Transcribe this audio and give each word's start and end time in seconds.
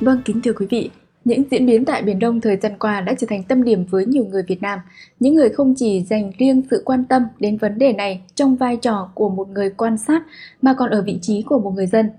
Vâng, 0.00 0.20
kính 0.24 0.40
thưa 0.42 0.52
quý 0.52 0.66
vị, 0.70 0.90
những 1.24 1.42
diễn 1.50 1.66
biến 1.66 1.84
tại 1.84 2.02
Biển 2.02 2.18
Đông 2.18 2.40
thời 2.40 2.56
gian 2.56 2.72
qua 2.78 3.00
đã 3.00 3.14
trở 3.18 3.26
thành 3.30 3.42
tâm 3.42 3.64
điểm 3.64 3.84
với 3.90 4.06
nhiều 4.06 4.24
người 4.24 4.42
Việt 4.48 4.62
Nam. 4.62 4.78
Những 5.20 5.34
người 5.34 5.48
không 5.48 5.74
chỉ 5.76 6.04
dành 6.10 6.32
riêng 6.38 6.62
sự 6.70 6.82
quan 6.84 7.04
tâm 7.04 7.22
đến 7.38 7.56
vấn 7.56 7.78
đề 7.78 7.92
này 7.92 8.20
trong 8.34 8.56
vai 8.56 8.76
trò 8.76 9.10
của 9.14 9.28
một 9.28 9.48
người 9.48 9.70
quan 9.70 9.98
sát 9.98 10.22
mà 10.62 10.74
còn 10.78 10.90
ở 10.90 11.02
vị 11.02 11.18
trí 11.22 11.42
của 11.42 11.58
một 11.58 11.70
người 11.70 11.86
dân. 11.86 12.10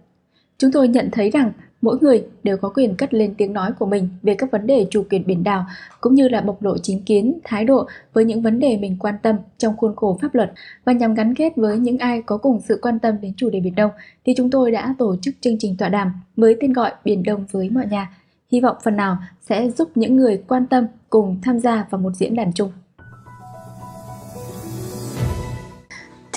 Chúng 0.57 0.71
tôi 0.71 0.87
nhận 0.87 1.09
thấy 1.11 1.29
rằng 1.29 1.51
mỗi 1.81 1.97
người 2.01 2.23
đều 2.43 2.57
có 2.57 2.69
quyền 2.69 2.95
cất 2.95 3.13
lên 3.13 3.33
tiếng 3.37 3.53
nói 3.53 3.71
của 3.79 3.85
mình 3.85 4.09
về 4.23 4.35
các 4.35 4.51
vấn 4.51 4.67
đề 4.67 4.87
chủ 4.89 5.03
quyền 5.09 5.27
biển 5.27 5.43
đảo 5.43 5.65
cũng 6.01 6.15
như 6.15 6.27
là 6.27 6.41
bộc 6.41 6.63
lộ 6.63 6.77
chính 6.77 7.01
kiến, 7.01 7.39
thái 7.43 7.65
độ 7.65 7.87
với 8.13 8.25
những 8.25 8.41
vấn 8.41 8.59
đề 8.59 8.77
mình 8.77 8.97
quan 8.99 9.15
tâm 9.23 9.35
trong 9.57 9.77
khuôn 9.77 9.95
khổ 9.95 10.17
pháp 10.21 10.35
luật 10.35 10.51
và 10.85 10.93
nhằm 10.93 11.13
gắn 11.13 11.35
kết 11.35 11.55
với 11.55 11.77
những 11.77 11.97
ai 11.97 12.21
có 12.21 12.37
cùng 12.37 12.61
sự 12.67 12.79
quan 12.81 12.99
tâm 12.99 13.15
đến 13.21 13.33
chủ 13.37 13.49
đề 13.49 13.59
Biển 13.59 13.75
Đông 13.75 13.91
thì 14.25 14.33
chúng 14.37 14.49
tôi 14.49 14.71
đã 14.71 14.95
tổ 14.97 15.15
chức 15.21 15.35
chương 15.41 15.57
trình 15.59 15.75
tọa 15.77 15.89
đàm 15.89 16.11
với 16.37 16.55
tên 16.59 16.73
gọi 16.73 16.91
Biển 17.03 17.23
Đông 17.23 17.45
với 17.51 17.69
mọi 17.69 17.85
nhà. 17.87 18.13
Hy 18.51 18.61
vọng 18.61 18.77
phần 18.83 18.95
nào 18.95 19.17
sẽ 19.41 19.69
giúp 19.69 19.89
những 19.95 20.15
người 20.15 20.43
quan 20.47 20.67
tâm 20.67 20.87
cùng 21.09 21.37
tham 21.43 21.59
gia 21.59 21.87
vào 21.89 22.01
một 22.01 22.11
diễn 22.15 22.35
đàn 22.35 22.53
chung. 22.53 22.71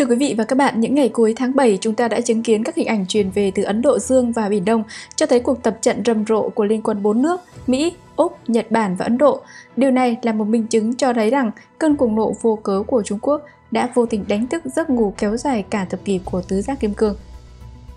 Thưa 0.01 0.07
quý 0.07 0.17
vị 0.17 0.35
và 0.39 0.45
các 0.45 0.57
bạn, 0.57 0.81
những 0.81 0.95
ngày 0.95 1.09
cuối 1.09 1.35
tháng 1.37 1.57
7 1.57 1.79
chúng 1.81 1.95
ta 1.95 2.09
đã 2.09 2.21
chứng 2.21 2.43
kiến 2.43 2.65
các 2.65 2.75
hình 2.75 2.87
ảnh 2.87 3.07
truyền 3.07 3.31
về 3.31 3.53
từ 3.55 3.63
Ấn 3.63 3.83
Độ 3.83 3.99
Dương 3.99 4.33
và 4.33 4.49
Biển 4.49 4.65
Đông 4.65 4.83
cho 5.17 5.27
thấy 5.27 5.41
cuộc 5.41 5.63
tập 5.63 5.79
trận 5.83 6.03
rầm 6.05 6.27
rộ 6.27 6.49
của 6.49 6.65
Liên 6.65 6.83
quân 6.83 7.03
bốn 7.03 7.23
nước 7.23 7.41
Mỹ, 7.67 7.93
Úc, 8.17 8.39
Nhật 8.49 8.71
Bản 8.71 8.97
và 8.97 9.05
Ấn 9.05 9.19
Độ. 9.19 9.41
Điều 9.77 9.91
này 9.91 10.17
là 10.23 10.33
một 10.33 10.45
minh 10.45 10.67
chứng 10.67 10.95
cho 10.95 11.13
thấy 11.13 11.31
rằng 11.31 11.51
cơn 11.79 11.97
cuồng 11.97 12.15
nộ 12.15 12.33
vô 12.43 12.59
cớ 12.63 12.83
của 12.87 13.03
Trung 13.03 13.19
Quốc 13.23 13.43
đã 13.71 13.89
vô 13.95 14.07
tình 14.07 14.25
đánh 14.29 14.47
thức 14.47 14.63
giấc 14.77 14.91
ngủ 14.91 15.15
kéo 15.19 15.37
dài 15.37 15.65
cả 15.71 15.85
thập 15.85 16.05
kỷ 16.05 16.21
của 16.25 16.43
tứ 16.43 16.63
giác 16.63 16.81
kim 16.81 16.95
cương, 16.95 17.17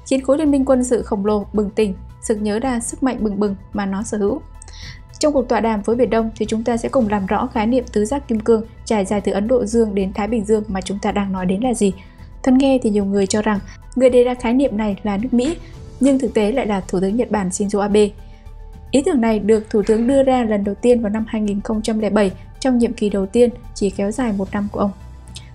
khiến 0.07 0.21
khối 0.21 0.37
liên 0.37 0.51
minh 0.51 0.65
quân 0.65 0.83
sự 0.83 1.03
khổng 1.03 1.25
lồ 1.25 1.45
bừng 1.53 1.69
tỉnh, 1.69 1.93
sực 2.21 2.41
nhớ 2.41 2.59
ra 2.59 2.79
sức 2.79 3.03
mạnh 3.03 3.17
bừng 3.19 3.39
bừng 3.39 3.55
mà 3.73 3.85
nó 3.85 4.03
sở 4.03 4.17
hữu. 4.17 4.41
Trong 5.23 5.33
cuộc 5.33 5.49
tọa 5.49 5.59
đàm 5.59 5.81
với 5.81 5.95
Biển 5.95 6.09
Đông 6.09 6.29
thì 6.35 6.45
chúng 6.45 6.63
ta 6.63 6.77
sẽ 6.77 6.89
cùng 6.89 7.09
làm 7.09 7.25
rõ 7.25 7.47
khái 7.53 7.67
niệm 7.67 7.83
tứ 7.93 8.05
giác 8.05 8.27
kim 8.27 8.39
cương 8.39 8.63
trải 8.85 9.05
dài 9.05 9.21
từ 9.21 9.31
Ấn 9.31 9.47
Độ 9.47 9.65
Dương 9.65 9.95
đến 9.95 10.13
Thái 10.13 10.27
Bình 10.27 10.45
Dương 10.45 10.63
mà 10.67 10.81
chúng 10.81 10.99
ta 11.01 11.11
đang 11.11 11.31
nói 11.31 11.45
đến 11.45 11.61
là 11.61 11.73
gì. 11.73 11.93
Thân 12.43 12.57
nghe 12.57 12.79
thì 12.83 12.89
nhiều 12.89 13.05
người 13.05 13.27
cho 13.27 13.41
rằng 13.41 13.59
người 13.95 14.09
đề 14.09 14.23
ra 14.23 14.33
khái 14.33 14.53
niệm 14.53 14.77
này 14.77 14.95
là 15.03 15.17
nước 15.17 15.33
Mỹ, 15.33 15.57
nhưng 15.99 16.19
thực 16.19 16.33
tế 16.33 16.51
lại 16.51 16.67
là 16.67 16.81
Thủ 16.87 16.99
tướng 16.99 17.15
Nhật 17.15 17.31
Bản 17.31 17.49
Shinzo 17.49 17.79
Abe. 17.79 18.09
Ý 18.91 19.01
tưởng 19.05 19.21
này 19.21 19.39
được 19.39 19.69
Thủ 19.69 19.81
tướng 19.87 20.07
đưa 20.07 20.23
ra 20.23 20.43
lần 20.43 20.63
đầu 20.63 20.75
tiên 20.75 21.01
vào 21.01 21.09
năm 21.09 21.25
2007 21.27 22.31
trong 22.59 22.77
nhiệm 22.77 22.93
kỳ 22.93 23.09
đầu 23.09 23.25
tiên 23.25 23.49
chỉ 23.73 23.89
kéo 23.89 24.11
dài 24.11 24.33
một 24.37 24.47
năm 24.51 24.67
của 24.71 24.79
ông. 24.79 24.91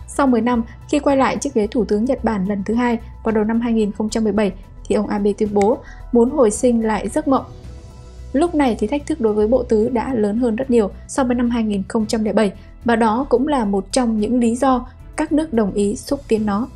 Sau 0.07 0.27
10 0.27 0.41
năm, 0.41 0.65
khi 0.89 0.99
quay 0.99 1.17
lại 1.17 1.37
chiếc 1.37 1.55
ghế 1.55 1.67
Thủ 1.67 1.85
tướng 1.85 2.05
Nhật 2.05 2.25
Bản 2.25 2.47
lần 2.49 2.63
thứ 2.65 2.75
hai 2.75 2.99
vào 3.25 3.35
đầu 3.35 3.45
năm 3.45 3.61
2017, 3.61 4.53
thì 4.89 4.95
ông 4.95 5.07
Abe 5.07 5.33
tuyên 5.33 5.55
bố 5.55 5.79
muốn 6.13 6.31
hồi 6.31 6.51
sinh 6.51 6.87
lại 6.87 7.09
giấc 7.09 7.29
mộng 7.29 7.45
Lúc 8.33 8.55
này 8.55 8.77
thì 8.79 8.87
thách 8.87 9.07
thức 9.07 9.21
đối 9.21 9.35
với 9.35 9.47
bộ 9.47 9.63
tứ 9.63 9.89
đã 9.89 10.15
lớn 10.15 10.39
hơn 10.39 10.57
rất 10.57 10.71
nhiều 10.71 10.91
so 11.09 11.25
với 11.25 11.35
năm 11.35 11.51
2007 11.51 12.53
và 12.85 12.97
đó 12.97 13.27
cũng 13.29 13.49
là 13.49 13.65
một 13.65 13.93
trong 13.93 14.21
những 14.21 14.41
lý 14.41 14.57
do 14.57 14.87
các 15.17 15.33
nước 15.33 15.53
đồng 15.53 15.73
ý 15.73 15.97
xúc 15.97 16.21
tiến 16.29 16.47
nó. 16.47 16.69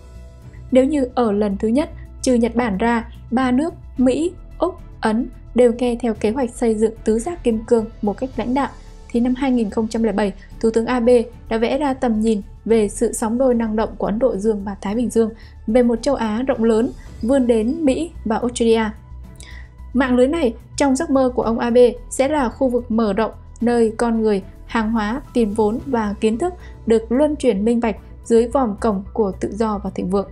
Nếu 0.71 0.85
như 0.85 1.09
ở 1.15 1.33
lần 1.33 1.57
thứ 1.57 1.69
nhất, 1.69 1.91
trừ 2.23 2.35
Nhật 2.35 2.55
Bản 2.55 2.79
ra, 2.79 3.09
ba 3.31 3.51
nước 3.51 3.75
Mỹ, 3.99 4.33
Úc, 4.59 4.75
Ấn 5.01 5.27
đều 5.55 5.73
nghe 5.79 5.97
theo 6.01 6.15
kế 6.15 6.31
hoạch 6.31 6.51
xây 6.51 6.75
dựng 6.75 6.95
tứ 7.05 7.19
giác 7.19 7.45
kim 7.45 7.65
cương 7.65 7.87
một 8.03 8.19
cách 8.19 8.31
lãnh 8.37 8.55
đạo, 8.55 8.69
thì 9.09 9.21
năm 9.21 9.35
2007, 9.35 10.33
Thủ 10.61 10.71
tướng 10.71 10.87
Abe 10.87 11.23
đã 11.49 11.57
vẽ 11.57 11.79
ra 11.79 11.95
tầm 11.95 12.21
nhìn 12.21 12.43
về 12.65 12.89
sự 12.89 13.13
sóng 13.13 13.39
đôi 13.39 13.55
năng 13.55 13.77
động 13.77 13.91
của 13.99 14.07
Ấn 14.07 14.19
Độ 14.19 14.37
Dương 14.37 14.65
và 14.65 14.77
Thái 14.81 14.95
Bình 14.95 15.11
Dương, 15.11 15.31
về 15.67 15.83
một 15.83 16.03
châu 16.03 16.15
Á 16.15 16.43
rộng 16.47 16.65
lớn 16.65 16.91
vươn 17.23 17.47
đến 17.47 17.85
Mỹ 17.85 18.11
và 18.25 18.37
Australia. 18.37 18.85
Mạng 19.95 20.17
lưới 20.17 20.29
này 20.29 20.55
trong 20.77 20.97
giấc 20.97 21.11
mơ 21.11 21.33
của 21.35 21.43
ông 21.43 21.59
Abe 21.59 21.93
sẽ 22.11 22.29
là 22.29 22.49
khu 22.49 22.69
vực 22.69 22.91
mở 22.91 23.13
rộng 23.13 23.33
nơi 23.61 23.93
con 23.97 24.23
người, 24.23 24.43
hàng 24.67 24.93
hóa, 24.93 25.23
tiền 25.33 25.55
vốn 25.55 25.79
và 25.87 26.15
kiến 26.21 26.39
thức 26.39 26.55
được 26.87 27.13
luân 27.13 27.37
chuyển 27.37 27.65
minh 27.65 27.81
bạch 27.81 27.97
dưới 28.25 28.49
vòm 28.49 28.77
cổng 28.81 29.03
của 29.13 29.33
tự 29.41 29.53
do 29.53 29.81
và 29.85 29.91
thịnh 29.91 30.11
vượng. 30.11 30.29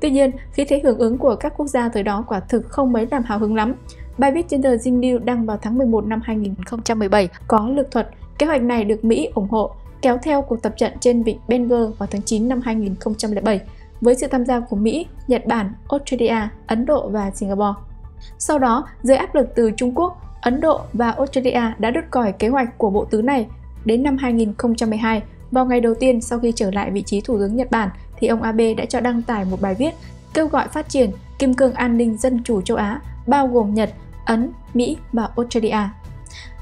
Tuy 0.00 0.10
nhiên, 0.10 0.30
khi 0.52 0.64
thế 0.64 0.80
hưởng 0.84 0.98
ứng 0.98 1.18
của 1.18 1.36
các 1.36 1.52
quốc 1.56 1.66
gia 1.66 1.88
thời 1.88 2.02
đó 2.02 2.24
quả 2.28 2.40
thực 2.40 2.68
không 2.68 2.92
mấy 2.92 3.06
làm 3.10 3.22
hào 3.22 3.38
hứng 3.38 3.54
lắm. 3.54 3.74
Bài 4.18 4.32
viết 4.32 4.48
trên 4.48 4.62
tờ 4.62 4.76
Dinh 4.76 5.00
News 5.00 5.24
đăng 5.24 5.46
vào 5.46 5.58
tháng 5.62 5.78
11 5.78 6.06
năm 6.06 6.20
2017 6.24 7.28
có 7.48 7.68
lực 7.68 7.90
thuật. 7.90 8.08
Kế 8.38 8.46
hoạch 8.46 8.62
này 8.62 8.84
được 8.84 9.04
Mỹ 9.04 9.28
ủng 9.34 9.48
hộ, 9.48 9.70
kéo 10.02 10.18
theo 10.22 10.42
cuộc 10.42 10.62
tập 10.62 10.74
trận 10.76 10.92
trên 11.00 11.22
vịnh 11.22 11.38
Bengal 11.48 11.84
vào 11.98 12.08
tháng 12.10 12.22
9 12.22 12.48
năm 12.48 12.60
2007 12.64 13.60
với 14.00 14.14
sự 14.14 14.26
tham 14.26 14.44
gia 14.44 14.60
của 14.60 14.76
Mỹ, 14.76 15.06
Nhật 15.28 15.46
Bản, 15.46 15.72
Australia, 15.88 16.48
Ấn 16.66 16.86
Độ 16.86 17.08
và 17.08 17.30
Singapore. 17.30 17.91
Sau 18.38 18.58
đó, 18.58 18.88
dưới 19.02 19.16
áp 19.16 19.34
lực 19.34 19.54
từ 19.54 19.70
Trung 19.76 19.92
Quốc, 19.94 20.38
Ấn 20.40 20.60
Độ 20.60 20.80
và 20.92 21.10
Australia 21.10 21.62
đã 21.78 21.90
đứt 21.90 22.10
còi 22.10 22.32
kế 22.32 22.48
hoạch 22.48 22.78
của 22.78 22.90
bộ 22.90 23.04
tứ 23.04 23.22
này. 23.22 23.46
Đến 23.84 24.02
năm 24.02 24.16
2012, 24.16 25.22
vào 25.50 25.66
ngày 25.66 25.80
đầu 25.80 25.94
tiên 25.94 26.20
sau 26.20 26.38
khi 26.38 26.52
trở 26.56 26.70
lại 26.70 26.90
vị 26.90 27.02
trí 27.02 27.20
Thủ 27.20 27.38
tướng 27.38 27.56
Nhật 27.56 27.70
Bản, 27.70 27.88
thì 28.16 28.28
ông 28.28 28.42
Abe 28.42 28.74
đã 28.74 28.84
cho 28.84 29.00
đăng 29.00 29.22
tải 29.22 29.44
một 29.44 29.60
bài 29.60 29.74
viết 29.74 29.94
kêu 30.34 30.46
gọi 30.46 30.68
phát 30.68 30.88
triển 30.88 31.10
kim 31.38 31.54
cương 31.54 31.74
an 31.74 31.96
ninh 31.96 32.16
dân 32.16 32.42
chủ 32.44 32.62
châu 32.62 32.76
Á, 32.76 33.00
bao 33.26 33.46
gồm 33.48 33.74
Nhật, 33.74 33.90
Ấn, 34.24 34.50
Mỹ 34.74 34.96
và 35.12 35.28
Australia. 35.36 35.78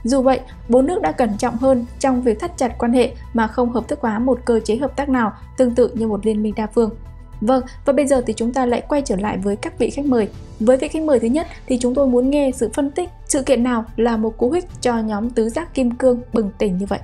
Dù 0.04 0.22
vậy, 0.22 0.40
bốn 0.68 0.86
nước 0.86 1.02
đã 1.02 1.12
cẩn 1.12 1.36
trọng 1.38 1.56
hơn 1.56 1.86
trong 1.98 2.22
việc 2.22 2.40
thắt 2.40 2.56
chặt 2.56 2.78
quan 2.78 2.92
hệ 2.92 3.14
mà 3.34 3.46
không 3.46 3.72
hợp 3.72 3.88
thức 3.88 3.98
hóa 4.02 4.18
một 4.18 4.40
cơ 4.44 4.60
chế 4.60 4.76
hợp 4.76 4.96
tác 4.96 5.08
nào 5.08 5.32
tương 5.56 5.74
tự 5.74 5.90
như 5.94 6.06
một 6.06 6.26
liên 6.26 6.42
minh 6.42 6.54
đa 6.56 6.66
phương. 6.66 6.90
Vâng, 7.40 7.62
và 7.84 7.92
bây 7.92 8.06
giờ 8.06 8.22
thì 8.26 8.32
chúng 8.36 8.52
ta 8.52 8.66
lại 8.66 8.82
quay 8.88 9.02
trở 9.04 9.16
lại 9.16 9.38
với 9.38 9.56
các 9.56 9.78
vị 9.78 9.90
khách 9.90 10.06
mời. 10.06 10.28
Với 10.60 10.76
vị 10.76 10.88
khách 10.88 11.02
mời 11.02 11.20
thứ 11.20 11.28
nhất 11.28 11.46
thì 11.66 11.78
chúng 11.80 11.94
tôi 11.94 12.06
muốn 12.06 12.30
nghe 12.30 12.50
sự 12.54 12.70
phân 12.74 12.90
tích 12.90 13.08
sự 13.28 13.42
kiện 13.42 13.62
nào 13.62 13.84
là 13.96 14.16
một 14.16 14.38
cú 14.38 14.50
hích 14.50 14.64
cho 14.80 14.98
nhóm 14.98 15.30
tứ 15.30 15.48
giác 15.48 15.74
kim 15.74 15.90
cương 15.90 16.20
bừng 16.32 16.50
tỉnh 16.58 16.78
như 16.78 16.86
vậy. 16.86 17.00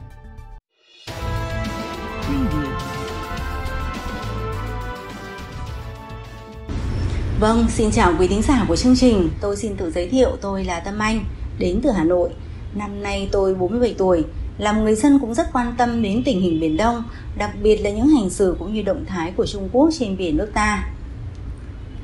Vâng, 7.41 7.67
xin 7.69 7.91
chào 7.91 8.13
quý 8.19 8.27
thính 8.27 8.43
giả 8.43 8.65
của 8.69 8.77
chương 8.77 8.97
trình. 8.97 9.31
Tôi 9.41 9.57
xin 9.57 9.77
tự 9.77 9.91
giới 9.91 10.09
thiệu 10.09 10.37
tôi 10.41 10.65
là 10.65 10.81
Tâm 10.81 10.99
Anh, 10.99 11.25
đến 11.59 11.81
từ 11.83 11.91
Hà 11.91 12.05
Nội. 12.05 12.31
Năm 12.75 13.03
nay 13.03 13.29
tôi 13.33 13.55
47 13.55 13.95
tuổi, 13.99 14.25
làm 14.59 14.85
người 14.85 14.95
dân 14.95 15.19
cũng 15.19 15.35
rất 15.35 15.53
quan 15.53 15.75
tâm 15.79 16.03
đến 16.03 16.23
tình 16.25 16.41
hình 16.41 16.61
Biển 16.61 16.77
Đông, 16.77 17.03
đặc 17.39 17.51
biệt 17.63 17.77
là 17.77 17.91
những 17.91 18.09
hành 18.09 18.31
xử 18.31 18.57
cũng 18.59 18.75
như 18.75 18.83
động 18.83 19.05
thái 19.07 19.33
của 19.37 19.47
Trung 19.47 19.69
Quốc 19.73 19.91
trên 19.99 20.17
biển 20.17 20.37
nước 20.37 20.51
ta. 20.55 20.89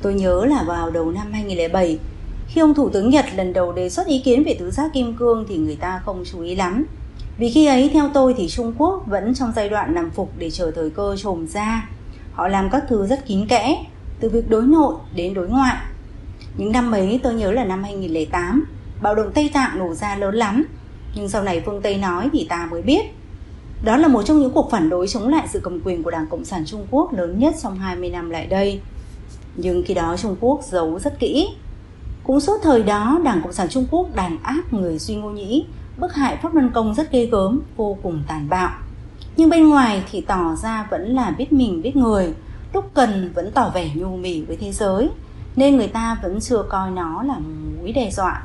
Tôi 0.01 0.13
nhớ 0.13 0.45
là 0.45 0.63
vào 0.67 0.91
đầu 0.91 1.11
năm 1.11 1.31
2007, 1.31 1.99
khi 2.47 2.61
ông 2.61 2.73
Thủ 2.73 2.89
tướng 2.89 3.09
Nhật 3.09 3.25
lần 3.35 3.53
đầu 3.53 3.71
đề 3.71 3.89
xuất 3.89 4.07
ý 4.07 4.21
kiến 4.25 4.43
về 4.43 4.55
tứ 4.59 4.71
giác 4.71 4.93
kim 4.93 5.13
cương 5.13 5.45
thì 5.49 5.57
người 5.57 5.75
ta 5.75 6.01
không 6.05 6.23
chú 6.31 6.41
ý 6.41 6.55
lắm. 6.55 6.85
Vì 7.37 7.49
khi 7.49 7.65
ấy 7.65 7.89
theo 7.93 8.09
tôi 8.13 8.33
thì 8.37 8.47
Trung 8.47 8.73
Quốc 8.77 9.03
vẫn 9.07 9.33
trong 9.33 9.51
giai 9.55 9.69
đoạn 9.69 9.95
nằm 9.95 10.09
phục 10.09 10.31
để 10.37 10.49
chờ 10.49 10.71
thời 10.71 10.89
cơ 10.89 11.15
trồm 11.17 11.47
ra. 11.47 11.89
Họ 12.33 12.47
làm 12.47 12.69
các 12.69 12.83
thứ 12.89 13.05
rất 13.07 13.27
kín 13.27 13.47
kẽ, 13.47 13.85
từ 14.19 14.29
việc 14.29 14.49
đối 14.49 14.63
nội 14.63 14.95
đến 15.15 15.33
đối 15.33 15.47
ngoại. 15.47 15.77
Những 16.57 16.71
năm 16.71 16.91
ấy 16.91 17.19
tôi 17.23 17.33
nhớ 17.33 17.51
là 17.51 17.65
năm 17.65 17.83
2008, 17.83 18.65
bạo 19.01 19.15
động 19.15 19.31
Tây 19.33 19.49
Tạng 19.53 19.79
nổ 19.79 19.93
ra 19.93 20.15
lớn 20.15 20.35
lắm 20.35 20.65
nhưng 21.15 21.29
sau 21.29 21.43
này 21.43 21.61
phương 21.65 21.81
Tây 21.81 21.97
nói 21.97 22.29
thì 22.33 22.45
ta 22.49 22.67
mới 22.71 22.81
biết. 22.81 23.01
Đó 23.83 23.97
là 23.97 24.07
một 24.07 24.23
trong 24.23 24.39
những 24.39 24.51
cuộc 24.51 24.71
phản 24.71 24.89
đối 24.89 25.07
chống 25.07 25.29
lại 25.29 25.47
sự 25.53 25.59
cầm 25.63 25.79
quyền 25.83 26.03
của 26.03 26.11
Đảng 26.11 26.27
Cộng 26.27 26.45
sản 26.45 26.65
Trung 26.65 26.87
Quốc 26.91 27.13
lớn 27.13 27.39
nhất 27.39 27.55
trong 27.63 27.79
20 27.79 28.09
năm 28.09 28.29
lại 28.29 28.47
đây. 28.47 28.81
Nhưng 29.55 29.83
khi 29.85 29.93
đó 29.93 30.15
Trung 30.17 30.35
Quốc 30.39 30.61
giấu 30.63 30.99
rất 30.99 31.19
kỹ. 31.19 31.49
Cũng 32.23 32.39
suốt 32.39 32.59
thời 32.63 32.83
đó, 32.83 33.19
Đảng 33.23 33.41
Cộng 33.43 33.53
sản 33.53 33.69
Trung 33.69 33.85
Quốc 33.91 34.15
đàn 34.15 34.37
áp 34.43 34.73
người 34.73 34.97
duy 34.97 35.15
ngô 35.15 35.29
nhĩ, 35.29 35.65
bức 35.97 36.13
hại 36.13 36.37
Pháp 36.37 36.53
Luân 36.53 36.71
Công 36.73 36.93
rất 36.93 37.11
ghê 37.11 37.25
gớm, 37.25 37.61
vô 37.75 37.97
cùng 38.03 38.23
tàn 38.27 38.49
bạo. 38.49 38.71
Nhưng 39.37 39.49
bên 39.49 39.69
ngoài 39.69 40.03
thì 40.11 40.21
tỏ 40.21 40.55
ra 40.55 40.87
vẫn 40.91 41.15
là 41.15 41.31
biết 41.37 41.53
mình 41.53 41.81
biết 41.81 41.95
người, 41.95 42.33
lúc 42.73 42.91
cần 42.93 43.31
vẫn 43.35 43.51
tỏ 43.51 43.71
vẻ 43.73 43.89
nhu 43.95 44.17
mì 44.17 44.41
với 44.41 44.55
thế 44.55 44.71
giới, 44.71 45.09
nên 45.55 45.77
người 45.77 45.87
ta 45.87 46.17
vẫn 46.23 46.39
chưa 46.39 46.63
coi 46.69 46.91
nó 46.91 47.23
là 47.23 47.35
mối 47.79 47.91
đe 47.91 48.11
dọa. 48.11 48.43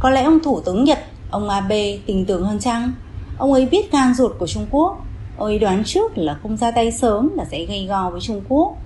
Có 0.00 0.10
lẽ 0.10 0.22
ông 0.22 0.40
Thủ 0.40 0.60
tướng 0.60 0.84
Nhật 0.84 0.98
Ông 1.30 1.48
Abe 1.48 1.96
tình 2.06 2.24
tưởng 2.24 2.44
hơn 2.44 2.58
chăng? 2.58 2.92
Ông 3.38 3.52
ấy 3.52 3.66
biết 3.66 3.92
gan 3.92 4.14
ruột 4.14 4.32
của 4.38 4.46
Trung 4.46 4.66
Quốc. 4.70 5.04
Ông 5.36 5.46
ấy 5.46 5.58
đoán 5.58 5.84
trước 5.84 6.18
là 6.18 6.38
không 6.42 6.56
ra 6.56 6.70
tay 6.70 6.92
sớm 6.92 7.30
là 7.36 7.44
sẽ 7.50 7.64
gây 7.64 7.86
gò 7.86 8.10
với 8.10 8.20
Trung 8.20 8.40
Quốc. 8.48 8.76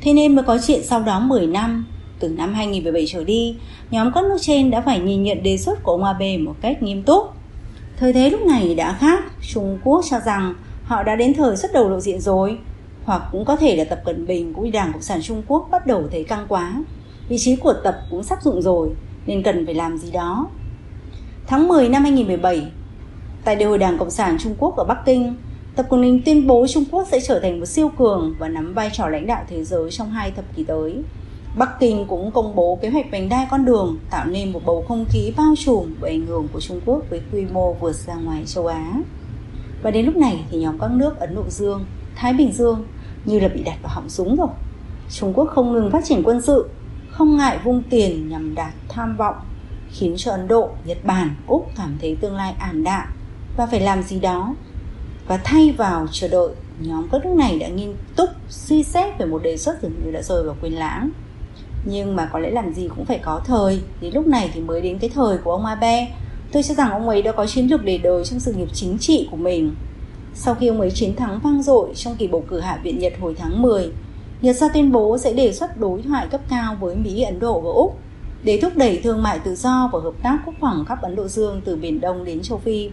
Thế 0.00 0.12
nên 0.12 0.34
mới 0.34 0.44
có 0.44 0.58
chuyện 0.66 0.82
sau 0.84 1.02
đó 1.02 1.20
10 1.20 1.46
năm, 1.46 1.86
từ 2.18 2.28
năm 2.28 2.54
2017 2.54 3.06
trở 3.08 3.24
đi, 3.24 3.56
nhóm 3.90 4.12
các 4.14 4.24
nước 4.24 4.36
trên 4.40 4.70
đã 4.70 4.80
phải 4.80 5.00
nhìn 5.00 5.22
nhận 5.22 5.42
đề 5.42 5.56
xuất 5.56 5.82
của 5.82 5.92
ông 5.92 6.04
Abe 6.04 6.38
một 6.38 6.54
cách 6.60 6.82
nghiêm 6.82 7.02
túc. 7.02 7.32
Thời 7.96 8.12
thế 8.12 8.30
lúc 8.30 8.40
này 8.46 8.74
đã 8.74 8.92
khác, 8.92 9.24
Trung 9.52 9.78
Quốc 9.84 10.04
cho 10.10 10.20
rằng 10.26 10.54
họ 10.84 11.02
đã 11.02 11.16
đến 11.16 11.34
thời 11.34 11.56
xuất 11.56 11.72
đầu 11.72 11.88
lộ 11.88 12.00
diện 12.00 12.20
rồi, 12.20 12.58
hoặc 13.04 13.22
cũng 13.32 13.44
có 13.44 13.56
thể 13.56 13.76
là 13.76 13.84
Tập 13.84 14.00
Cận 14.04 14.26
Bình 14.26 14.54
cũng 14.54 14.64
như 14.64 14.70
Đảng 14.70 14.92
Cộng 14.92 15.02
sản 15.02 15.22
Trung 15.22 15.42
Quốc 15.48 15.68
bắt 15.70 15.86
đầu 15.86 16.02
thấy 16.10 16.24
căng 16.24 16.46
quá. 16.48 16.82
Vị 17.28 17.36
trí 17.38 17.56
của 17.56 17.74
Tập 17.84 17.96
cũng 18.10 18.22
sắp 18.22 18.42
dụng 18.42 18.62
rồi, 18.62 18.90
nên 19.26 19.42
cần 19.42 19.66
phải 19.66 19.74
làm 19.74 19.98
gì 19.98 20.10
đó 20.10 20.48
Tháng 21.48 21.68
10 21.68 21.88
năm 21.88 22.02
2017, 22.02 22.72
tại 23.44 23.56
Đại 23.56 23.64
hội 23.64 23.78
Đảng 23.78 23.98
Cộng 23.98 24.10
sản 24.10 24.36
Trung 24.38 24.54
Quốc 24.58 24.76
ở 24.76 24.84
Bắc 24.84 24.98
Kinh, 25.06 25.34
Tập 25.76 25.86
Cận 25.90 26.02
Bình 26.02 26.22
tuyên 26.24 26.46
bố 26.46 26.66
Trung 26.66 26.84
Quốc 26.90 27.08
sẽ 27.10 27.20
trở 27.20 27.40
thành 27.40 27.60
một 27.60 27.66
siêu 27.66 27.90
cường 27.98 28.34
và 28.38 28.48
nắm 28.48 28.74
vai 28.74 28.90
trò 28.92 29.08
lãnh 29.08 29.26
đạo 29.26 29.44
thế 29.48 29.64
giới 29.64 29.90
trong 29.90 30.10
hai 30.10 30.30
thập 30.30 30.44
kỷ 30.56 30.64
tới. 30.64 31.02
Bắc 31.56 31.80
Kinh 31.80 32.06
cũng 32.08 32.30
công 32.30 32.54
bố 32.54 32.78
kế 32.82 32.88
hoạch 32.90 33.06
vành 33.12 33.28
đai 33.28 33.46
con 33.50 33.64
đường 33.64 33.98
tạo 34.10 34.26
nên 34.26 34.52
một 34.52 34.60
bầu 34.64 34.84
không 34.88 35.04
khí 35.08 35.32
bao 35.36 35.54
trùm 35.58 35.94
bởi 36.00 36.10
ảnh 36.10 36.26
hưởng 36.26 36.48
của 36.52 36.60
Trung 36.60 36.80
Quốc 36.86 37.02
với 37.10 37.20
quy 37.32 37.44
mô 37.52 37.72
vượt 37.72 37.94
ra 37.94 38.14
ngoài 38.14 38.42
châu 38.46 38.66
Á. 38.66 38.92
Và 39.82 39.90
đến 39.90 40.06
lúc 40.06 40.16
này 40.16 40.44
thì 40.50 40.58
nhóm 40.58 40.78
các 40.78 40.90
nước 40.90 41.18
Ấn 41.20 41.34
Độ 41.34 41.44
Dương, 41.48 41.84
Thái 42.16 42.32
Bình 42.32 42.52
Dương 42.52 42.84
như 43.24 43.40
là 43.40 43.48
bị 43.48 43.62
đặt 43.62 43.76
vào 43.82 43.92
họng 43.94 44.08
súng 44.08 44.36
rồi. 44.36 44.48
Trung 45.10 45.32
Quốc 45.34 45.48
không 45.54 45.72
ngừng 45.72 45.90
phát 45.90 46.04
triển 46.04 46.22
quân 46.24 46.40
sự, 46.40 46.68
không 47.10 47.36
ngại 47.36 47.58
vung 47.64 47.82
tiền 47.90 48.28
nhằm 48.28 48.54
đạt 48.54 48.72
tham 48.88 49.16
vọng, 49.16 49.34
khiến 49.98 50.14
cho 50.16 50.30
Ấn 50.30 50.48
Độ, 50.48 50.70
Nhật 50.84 50.98
Bản, 51.04 51.34
Úc 51.46 51.70
cảm 51.76 51.96
thấy 52.00 52.16
tương 52.20 52.36
lai 52.36 52.54
ảm 52.58 52.84
đạm. 52.84 53.08
Và 53.56 53.66
phải 53.66 53.80
làm 53.80 54.02
gì 54.02 54.20
đó. 54.20 54.54
Và 55.28 55.36
thay 55.36 55.74
vào 55.78 56.06
chờ 56.12 56.28
đợi, 56.28 56.48
nhóm 56.80 57.08
các 57.12 57.26
nước 57.26 57.34
này 57.36 57.58
đã 57.58 57.68
nghiêm 57.68 57.96
túc 58.16 58.30
suy 58.48 58.82
xét 58.82 59.18
về 59.18 59.26
một 59.26 59.42
đề 59.42 59.56
xuất 59.56 59.82
dường 59.82 59.92
như 60.04 60.10
đã 60.10 60.22
rơi 60.22 60.42
vào 60.42 60.56
quên 60.60 60.72
lãng. 60.72 61.10
Nhưng 61.84 62.16
mà 62.16 62.26
có 62.32 62.38
lẽ 62.38 62.50
làm 62.50 62.74
gì 62.74 62.88
cũng 62.96 63.04
phải 63.04 63.18
có 63.18 63.40
thời 63.44 63.80
đến 64.00 64.14
lúc 64.14 64.26
này 64.26 64.50
thì 64.54 64.60
mới 64.60 64.80
đến 64.80 64.98
cái 64.98 65.10
thời 65.14 65.38
của 65.38 65.52
ông 65.52 65.66
Abe. 65.66 66.14
Tôi 66.52 66.62
cho 66.62 66.74
rằng 66.74 66.90
ông 66.90 67.08
ấy 67.08 67.22
đã 67.22 67.32
có 67.32 67.46
chiến 67.46 67.66
lược 67.66 67.84
để 67.84 67.98
đời 67.98 68.24
trong 68.24 68.40
sự 68.40 68.52
nghiệp 68.52 68.68
chính 68.72 68.98
trị 68.98 69.28
của 69.30 69.36
mình. 69.36 69.74
Sau 70.34 70.54
khi 70.54 70.66
ông 70.66 70.80
ấy 70.80 70.90
chiến 70.90 71.16
thắng 71.16 71.38
vang 71.38 71.62
dội 71.62 71.94
trong 71.94 72.16
kỳ 72.16 72.26
bầu 72.26 72.44
cử 72.48 72.60
Hạ 72.60 72.78
viện 72.82 72.98
Nhật 72.98 73.12
hồi 73.20 73.34
tháng 73.38 73.62
10 73.62 73.92
Nhật 74.40 74.56
ra 74.56 74.68
tuyên 74.68 74.92
bố 74.92 75.18
sẽ 75.18 75.32
đề 75.32 75.52
xuất 75.52 75.80
đối 75.80 76.02
thoại 76.02 76.26
cấp 76.30 76.40
cao 76.48 76.76
với 76.80 76.96
Mỹ, 76.96 77.22
Ấn 77.22 77.40
Độ 77.40 77.60
và 77.60 77.70
Úc 77.70 77.98
để 78.42 78.58
thúc 78.62 78.72
đẩy 78.76 79.00
thương 79.04 79.22
mại 79.22 79.38
tự 79.38 79.54
do 79.54 79.90
và 79.92 79.98
hợp 80.00 80.14
tác 80.22 80.38
quốc 80.46 80.54
phòng 80.60 80.84
khắp 80.88 81.02
Ấn 81.02 81.16
Độ 81.16 81.28
Dương 81.28 81.60
từ 81.64 81.76
Biển 81.76 82.00
Đông 82.00 82.24
đến 82.24 82.42
châu 82.42 82.58
Phi. 82.58 82.90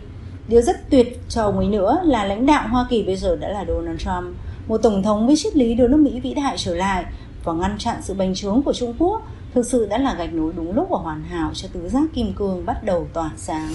Điều 0.48 0.62
rất 0.62 0.90
tuyệt 0.90 1.20
cho 1.30 1.44
ông 1.44 1.58
ấy 1.58 1.68
nữa 1.68 2.02
là 2.06 2.26
lãnh 2.26 2.46
đạo 2.46 2.68
Hoa 2.68 2.88
Kỳ 2.90 3.04
bây 3.04 3.16
giờ 3.16 3.36
đã 3.36 3.50
là 3.50 3.66
Donald 3.68 4.00
Trump, 4.00 4.36
một 4.68 4.78
tổng 4.78 5.04
thống 5.04 5.28
với 5.28 5.36
triết 5.36 5.56
lý 5.56 5.74
đưa 5.74 5.88
nước 5.88 6.00
Mỹ 6.00 6.20
vĩ 6.20 6.34
đại 6.34 6.56
trở 6.58 6.76
lại 6.76 7.06
và 7.44 7.54
ngăn 7.54 7.78
chặn 7.78 7.96
sự 8.02 8.14
bành 8.14 8.34
trướng 8.34 8.62
của 8.62 8.74
Trung 8.74 8.94
Quốc 9.00 9.22
thực 9.54 9.66
sự 9.66 9.86
đã 9.86 9.98
là 9.98 10.14
gạch 10.14 10.34
nối 10.34 10.54
đúng 10.56 10.76
lúc 10.76 10.88
và 10.90 10.98
hoàn 10.98 11.24
hảo 11.24 11.52
cho 11.54 11.68
tứ 11.74 11.90
giác 11.90 12.04
kim 12.14 12.34
cương 12.34 12.66
bắt 12.66 12.84
đầu 12.84 13.08
tỏa 13.14 13.32
sáng. 13.38 13.74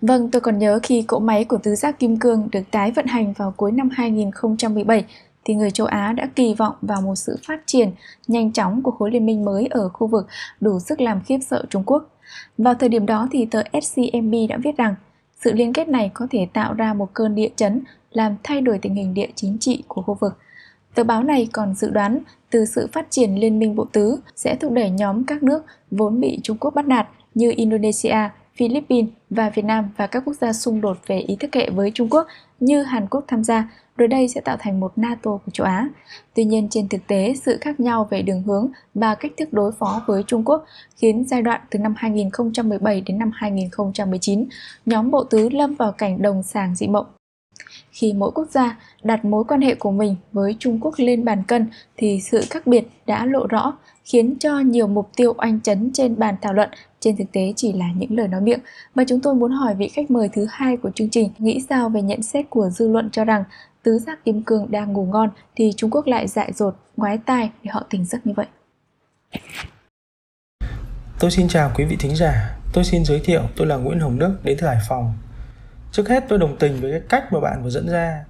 Vâng, 0.00 0.30
tôi 0.30 0.40
còn 0.40 0.58
nhớ 0.58 0.78
khi 0.82 1.02
cỗ 1.02 1.18
máy 1.18 1.44
của 1.44 1.58
tứ 1.62 1.74
giác 1.74 1.98
kim 1.98 2.18
cương 2.18 2.48
được 2.52 2.62
tái 2.70 2.90
vận 2.90 3.06
hành 3.06 3.32
vào 3.32 3.54
cuối 3.56 3.72
năm 3.72 3.88
2017 3.92 5.04
thì 5.44 5.54
người 5.54 5.70
châu 5.70 5.86
Á 5.86 6.12
đã 6.12 6.28
kỳ 6.36 6.54
vọng 6.54 6.74
vào 6.82 7.00
một 7.00 7.14
sự 7.14 7.36
phát 7.46 7.60
triển 7.66 7.90
nhanh 8.26 8.52
chóng 8.52 8.82
của 8.82 8.90
khối 8.90 9.10
liên 9.10 9.26
minh 9.26 9.44
mới 9.44 9.66
ở 9.66 9.88
khu 9.88 10.06
vực 10.06 10.26
đủ 10.60 10.80
sức 10.80 11.00
làm 11.00 11.20
khiếp 11.20 11.38
sợ 11.46 11.64
Trung 11.70 11.82
Quốc. 11.86 12.10
Vào 12.58 12.74
thời 12.74 12.88
điểm 12.88 13.06
đó 13.06 13.28
thì 13.30 13.46
tờ 13.46 13.62
scmb 13.82 14.34
đã 14.48 14.58
viết 14.64 14.76
rằng 14.76 14.94
sự 15.40 15.52
liên 15.52 15.72
kết 15.72 15.88
này 15.88 16.10
có 16.14 16.26
thể 16.30 16.46
tạo 16.52 16.74
ra 16.74 16.94
một 16.94 17.08
cơn 17.14 17.34
địa 17.34 17.50
chấn 17.56 17.82
làm 18.10 18.36
thay 18.42 18.60
đổi 18.60 18.78
tình 18.78 18.94
hình 18.94 19.14
địa 19.14 19.28
chính 19.34 19.56
trị 19.60 19.82
của 19.88 20.02
khu 20.02 20.16
vực. 20.20 20.38
Tờ 20.94 21.04
báo 21.04 21.22
này 21.22 21.48
còn 21.52 21.74
dự 21.74 21.90
đoán 21.90 22.18
từ 22.50 22.64
sự 22.64 22.88
phát 22.92 23.06
triển 23.10 23.34
liên 23.34 23.58
minh 23.58 23.74
bộ 23.74 23.86
tứ 23.92 24.20
sẽ 24.36 24.56
thúc 24.56 24.72
đẩy 24.72 24.90
nhóm 24.90 25.24
các 25.24 25.42
nước 25.42 25.64
vốn 25.90 26.20
bị 26.20 26.40
Trung 26.42 26.56
Quốc 26.60 26.74
bắt 26.74 26.86
nạt 26.86 27.08
như 27.34 27.52
Indonesia, 27.56 28.16
Philippines 28.58 29.10
và 29.30 29.50
Việt 29.50 29.64
Nam 29.64 29.90
và 29.96 30.06
các 30.06 30.22
quốc 30.26 30.34
gia 30.40 30.52
xung 30.52 30.80
đột 30.80 30.96
về 31.06 31.18
ý 31.18 31.36
thức 31.36 31.54
hệ 31.54 31.70
với 31.70 31.90
Trung 31.94 32.08
Quốc 32.10 32.26
như 32.60 32.82
Hàn 32.82 33.06
Quốc 33.10 33.24
tham 33.28 33.44
gia, 33.44 33.70
rồi 33.96 34.08
đây 34.08 34.28
sẽ 34.28 34.40
tạo 34.40 34.56
thành 34.60 34.80
một 34.80 34.98
NATO 34.98 35.30
của 35.30 35.50
châu 35.52 35.66
Á. 35.66 35.88
Tuy 36.34 36.44
nhiên 36.44 36.68
trên 36.70 36.88
thực 36.88 37.06
tế, 37.06 37.34
sự 37.44 37.58
khác 37.60 37.80
nhau 37.80 38.08
về 38.10 38.22
đường 38.22 38.42
hướng 38.42 38.68
và 38.94 39.14
cách 39.14 39.32
thức 39.36 39.52
đối 39.52 39.72
phó 39.72 40.02
với 40.06 40.22
Trung 40.22 40.44
Quốc 40.44 40.64
khiến 40.96 41.24
giai 41.24 41.42
đoạn 41.42 41.60
từ 41.70 41.78
năm 41.78 41.94
2017 41.96 43.00
đến 43.00 43.18
năm 43.18 43.30
2019, 43.34 44.44
nhóm 44.86 45.10
bộ 45.10 45.24
tứ 45.24 45.48
lâm 45.48 45.74
vào 45.74 45.92
cảnh 45.92 46.22
đồng 46.22 46.42
sàng 46.42 46.74
dị 46.74 46.86
mộng 46.86 47.06
khi 47.94 48.12
mỗi 48.12 48.30
quốc 48.30 48.48
gia 48.50 48.78
đặt 49.02 49.24
mối 49.24 49.44
quan 49.44 49.60
hệ 49.60 49.74
của 49.74 49.90
mình 49.90 50.16
với 50.32 50.56
Trung 50.58 50.78
Quốc 50.80 50.94
lên 50.96 51.24
bàn 51.24 51.42
cân 51.48 51.66
thì 51.96 52.20
sự 52.30 52.44
khác 52.50 52.66
biệt 52.66 52.88
đã 53.06 53.26
lộ 53.26 53.46
rõ, 53.46 53.72
khiến 54.04 54.34
cho 54.40 54.58
nhiều 54.58 54.86
mục 54.86 55.10
tiêu 55.16 55.34
oanh 55.38 55.60
chấn 55.60 55.90
trên 55.94 56.18
bàn 56.18 56.34
thảo 56.42 56.52
luận 56.52 56.68
trên 57.00 57.16
thực 57.16 57.32
tế 57.32 57.52
chỉ 57.56 57.72
là 57.72 57.86
những 57.96 58.16
lời 58.16 58.28
nói 58.28 58.40
miệng. 58.40 58.60
Và 58.94 59.04
chúng 59.08 59.20
tôi 59.20 59.34
muốn 59.34 59.50
hỏi 59.50 59.74
vị 59.74 59.88
khách 59.88 60.10
mời 60.10 60.28
thứ 60.32 60.46
hai 60.50 60.76
của 60.76 60.90
chương 60.94 61.10
trình 61.10 61.30
nghĩ 61.38 61.64
sao 61.68 61.88
về 61.88 62.02
nhận 62.02 62.22
xét 62.22 62.50
của 62.50 62.70
dư 62.70 62.88
luận 62.88 63.10
cho 63.12 63.24
rằng 63.24 63.44
tứ 63.82 63.98
giác 63.98 64.24
kim 64.24 64.42
cương 64.42 64.70
đang 64.70 64.92
ngủ 64.92 65.04
ngon 65.04 65.30
thì 65.56 65.72
Trung 65.76 65.90
Quốc 65.90 66.06
lại 66.06 66.28
dại 66.28 66.52
dột, 66.52 66.74
ngoái 66.96 67.18
tai 67.18 67.50
để 67.62 67.70
họ 67.72 67.82
tỉnh 67.90 68.04
giấc 68.04 68.26
như 68.26 68.32
vậy. 68.36 68.46
Tôi 71.20 71.30
xin 71.30 71.48
chào 71.48 71.70
quý 71.76 71.84
vị 71.84 71.96
thính 72.00 72.16
giả. 72.16 72.58
Tôi 72.72 72.84
xin 72.84 73.04
giới 73.04 73.20
thiệu 73.24 73.42
tôi 73.56 73.66
là 73.66 73.76
Nguyễn 73.76 74.00
Hồng 74.00 74.18
Đức 74.18 74.36
đến 74.44 74.56
từ 74.60 74.66
Hải 74.66 74.78
Phòng. 74.88 75.12
Trước 75.94 76.08
hết 76.08 76.24
tôi 76.28 76.38
đồng 76.38 76.56
tình 76.56 76.80
với 76.80 76.90
cái 76.90 77.00
cách 77.08 77.32
mà 77.32 77.40
bạn 77.40 77.62
vừa 77.62 77.70
dẫn 77.70 77.88
ra. 77.88 78.24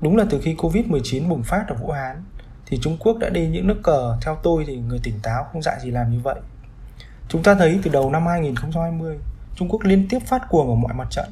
Đúng 0.00 0.16
là 0.16 0.24
từ 0.30 0.40
khi 0.42 0.54
Covid-19 0.54 1.28
bùng 1.28 1.42
phát 1.42 1.64
ở 1.68 1.74
Vũ 1.74 1.90
Hán 1.90 2.24
thì 2.66 2.78
Trung 2.82 2.96
Quốc 3.00 3.18
đã 3.18 3.28
đi 3.28 3.48
những 3.48 3.66
nước 3.66 3.80
cờ 3.82 4.16
theo 4.22 4.38
tôi 4.42 4.64
thì 4.66 4.76
người 4.76 5.00
tỉnh 5.02 5.14
táo 5.22 5.44
không 5.52 5.62
dại 5.62 5.76
gì 5.82 5.90
làm 5.90 6.10
như 6.10 6.18
vậy. 6.24 6.34
Chúng 7.28 7.42
ta 7.42 7.54
thấy 7.54 7.80
từ 7.82 7.90
đầu 7.90 8.10
năm 8.10 8.26
2020, 8.26 9.18
Trung 9.54 9.68
Quốc 9.68 9.82
liên 9.84 10.06
tiếp 10.08 10.18
phát 10.26 10.42
cuồng 10.48 10.68
ở 10.68 10.74
mọi 10.74 10.94
mặt 10.94 11.06
trận. 11.10 11.28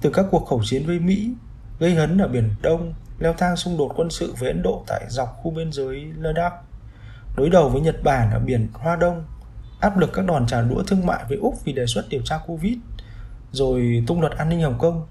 Từ 0.00 0.10
các 0.10 0.26
cuộc 0.30 0.46
khẩu 0.46 0.62
chiến 0.64 0.86
với 0.86 0.98
Mỹ, 0.98 1.34
gây 1.78 1.94
hấn 1.94 2.18
ở 2.18 2.28
Biển 2.28 2.50
Đông, 2.62 2.94
leo 3.18 3.32
thang 3.32 3.56
xung 3.56 3.78
đột 3.78 3.92
quân 3.96 4.10
sự 4.10 4.34
với 4.38 4.48
Ấn 4.48 4.62
Độ 4.62 4.84
tại 4.86 5.04
dọc 5.08 5.36
khu 5.42 5.50
biên 5.50 5.72
giới 5.72 6.12
Ladakh, 6.18 6.54
đối 7.36 7.50
đầu 7.50 7.68
với 7.68 7.80
Nhật 7.80 7.96
Bản 8.04 8.30
ở 8.30 8.38
biển 8.38 8.68
Hoa 8.72 8.96
Đông, 8.96 9.24
áp 9.80 9.98
lực 9.98 10.10
các 10.12 10.26
đòn 10.26 10.46
trả 10.46 10.62
đũa 10.62 10.82
thương 10.82 11.06
mại 11.06 11.24
với 11.28 11.38
Úc 11.38 11.64
vì 11.64 11.72
đề 11.72 11.86
xuất 11.86 12.04
điều 12.08 12.22
tra 12.22 12.38
Covid– 12.46 12.74
rồi 13.56 14.04
tung 14.06 14.20
luật 14.20 14.32
an 14.32 14.48
ninh 14.48 14.62
Hồng 14.62 14.78
Kông 14.78 15.06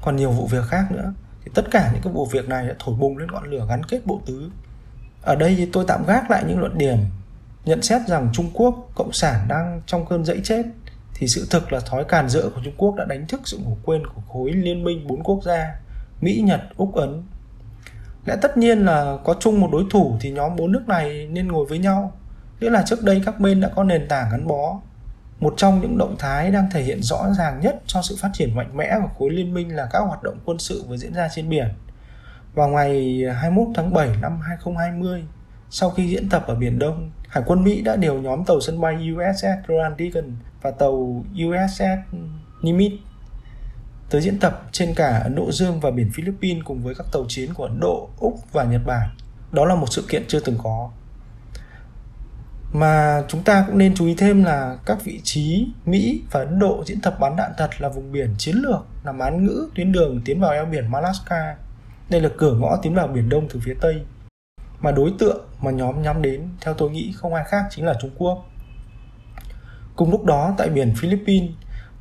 còn 0.00 0.16
nhiều 0.16 0.30
vụ 0.30 0.46
việc 0.46 0.64
khác 0.64 0.92
nữa 0.92 1.12
thì 1.44 1.50
tất 1.54 1.70
cả 1.70 1.90
những 1.92 2.02
cái 2.02 2.12
vụ 2.12 2.26
việc 2.26 2.48
này 2.48 2.68
đã 2.68 2.74
thổi 2.78 2.94
bùng 2.94 3.18
lên 3.18 3.32
ngọn 3.32 3.50
lửa 3.50 3.66
gắn 3.68 3.84
kết 3.84 4.06
bộ 4.06 4.20
tứ 4.26 4.50
ở 5.22 5.34
đây 5.34 5.54
thì 5.58 5.68
tôi 5.72 5.84
tạm 5.88 6.06
gác 6.06 6.30
lại 6.30 6.44
những 6.48 6.58
luận 6.58 6.78
điểm 6.78 6.98
nhận 7.64 7.82
xét 7.82 8.02
rằng 8.06 8.30
Trung 8.32 8.50
Quốc 8.54 8.90
cộng 8.94 9.12
sản 9.12 9.48
đang 9.48 9.82
trong 9.86 10.06
cơn 10.06 10.24
dẫy 10.24 10.40
chết 10.44 10.66
thì 11.14 11.28
sự 11.28 11.46
thực 11.50 11.72
là 11.72 11.80
thói 11.80 12.04
càn 12.04 12.28
rỡ 12.28 12.42
của 12.42 12.60
Trung 12.64 12.74
Quốc 12.76 12.94
đã 12.96 13.04
đánh 13.04 13.26
thức 13.26 13.40
sự 13.44 13.58
ngủ 13.58 13.76
quên 13.84 14.06
của 14.06 14.20
khối 14.32 14.52
liên 14.52 14.84
minh 14.84 15.06
bốn 15.06 15.22
quốc 15.22 15.42
gia 15.44 15.74
Mỹ, 16.20 16.42
Nhật, 16.44 16.60
Úc, 16.76 16.94
Ấn. 16.94 17.22
Lẽ 18.26 18.36
tất 18.42 18.58
nhiên 18.58 18.78
là 18.78 19.16
có 19.24 19.34
chung 19.40 19.60
một 19.60 19.68
đối 19.72 19.84
thủ 19.90 20.16
thì 20.20 20.30
nhóm 20.30 20.56
bốn 20.56 20.72
nước 20.72 20.88
này 20.88 21.28
nên 21.30 21.48
ngồi 21.48 21.66
với 21.66 21.78
nhau. 21.78 22.12
Nghĩa 22.60 22.70
là 22.70 22.82
trước 22.86 23.04
đây 23.04 23.22
các 23.26 23.40
bên 23.40 23.60
đã 23.60 23.70
có 23.76 23.84
nền 23.84 24.08
tảng 24.08 24.28
gắn 24.30 24.46
bó 24.46 24.80
một 25.40 25.54
trong 25.56 25.80
những 25.80 25.98
động 25.98 26.16
thái 26.18 26.50
đang 26.50 26.70
thể 26.70 26.82
hiện 26.82 27.02
rõ 27.02 27.32
ràng 27.38 27.60
nhất 27.60 27.82
cho 27.86 28.02
sự 28.02 28.16
phát 28.20 28.30
triển 28.32 28.56
mạnh 28.56 28.76
mẽ 28.76 28.94
của 29.02 29.08
khối 29.18 29.30
liên 29.30 29.54
minh 29.54 29.76
là 29.76 29.88
các 29.92 29.98
hoạt 29.98 30.22
động 30.22 30.38
quân 30.44 30.58
sự 30.58 30.84
vừa 30.88 30.96
diễn 30.96 31.14
ra 31.14 31.28
trên 31.34 31.48
biển. 31.48 31.68
Vào 32.54 32.68
ngày 32.68 33.22
21 33.36 33.68
tháng 33.74 33.94
7 33.94 34.08
năm 34.20 34.40
2020, 34.40 35.24
sau 35.70 35.90
khi 35.90 36.08
diễn 36.08 36.28
tập 36.28 36.44
ở 36.46 36.54
Biển 36.54 36.78
Đông, 36.78 37.10
Hải 37.28 37.44
quân 37.46 37.64
Mỹ 37.64 37.82
đã 37.82 37.96
điều 37.96 38.22
nhóm 38.22 38.44
tàu 38.44 38.60
sân 38.60 38.80
bay 38.80 38.94
USS 39.12 39.68
Ronald 39.68 39.94
Reagan 39.98 40.36
và 40.62 40.70
tàu 40.70 41.24
USS 41.34 41.82
Nimitz 42.62 42.96
tới 44.10 44.20
diễn 44.20 44.38
tập 44.38 44.62
trên 44.72 44.94
cả 44.94 45.20
Ấn 45.24 45.34
Độ 45.34 45.52
Dương 45.52 45.80
và 45.80 45.90
biển 45.90 46.10
Philippines 46.14 46.64
cùng 46.64 46.82
với 46.82 46.94
các 46.94 47.06
tàu 47.12 47.24
chiến 47.28 47.54
của 47.54 47.64
Ấn 47.64 47.80
Độ, 47.80 48.08
Úc 48.18 48.52
và 48.52 48.64
Nhật 48.64 48.80
Bản. 48.86 49.08
Đó 49.52 49.64
là 49.64 49.74
một 49.74 49.86
sự 49.90 50.04
kiện 50.08 50.24
chưa 50.28 50.40
từng 50.40 50.56
có 50.62 50.90
mà 52.72 53.22
chúng 53.28 53.42
ta 53.42 53.64
cũng 53.66 53.78
nên 53.78 53.94
chú 53.94 54.06
ý 54.06 54.14
thêm 54.14 54.44
là 54.44 54.78
các 54.86 55.04
vị 55.04 55.20
trí 55.24 55.68
Mỹ 55.86 56.22
và 56.30 56.40
Ấn 56.40 56.58
Độ 56.58 56.82
diễn 56.86 57.00
tập 57.00 57.16
bắn 57.20 57.36
đạn 57.36 57.52
thật 57.56 57.70
là 57.78 57.88
vùng 57.88 58.12
biển 58.12 58.34
chiến 58.38 58.56
lược 58.56 58.86
nằm 59.04 59.18
án 59.18 59.44
ngữ 59.46 59.68
tuyến 59.74 59.92
đường 59.92 60.20
tiến 60.24 60.40
vào 60.40 60.50
eo 60.50 60.64
biển 60.64 60.90
Malaska. 60.90 61.56
Đây 62.10 62.20
là 62.20 62.28
cửa 62.38 62.54
ngõ 62.54 62.76
tiến 62.82 62.94
vào 62.94 63.08
Biển 63.08 63.28
Đông 63.28 63.48
từ 63.48 63.60
phía 63.64 63.74
Tây. 63.80 64.02
Mà 64.80 64.90
đối 64.90 65.12
tượng 65.18 65.44
mà 65.60 65.70
nhóm 65.70 66.02
nhắm 66.02 66.22
đến 66.22 66.48
theo 66.60 66.74
tôi 66.74 66.90
nghĩ 66.90 67.12
không 67.16 67.34
ai 67.34 67.44
khác 67.48 67.64
chính 67.70 67.84
là 67.84 67.94
Trung 68.00 68.10
Quốc. 68.16 68.44
Cùng 69.96 70.10
lúc 70.10 70.24
đó 70.24 70.54
tại 70.58 70.68
biển 70.68 70.94
Philippines, 70.96 71.50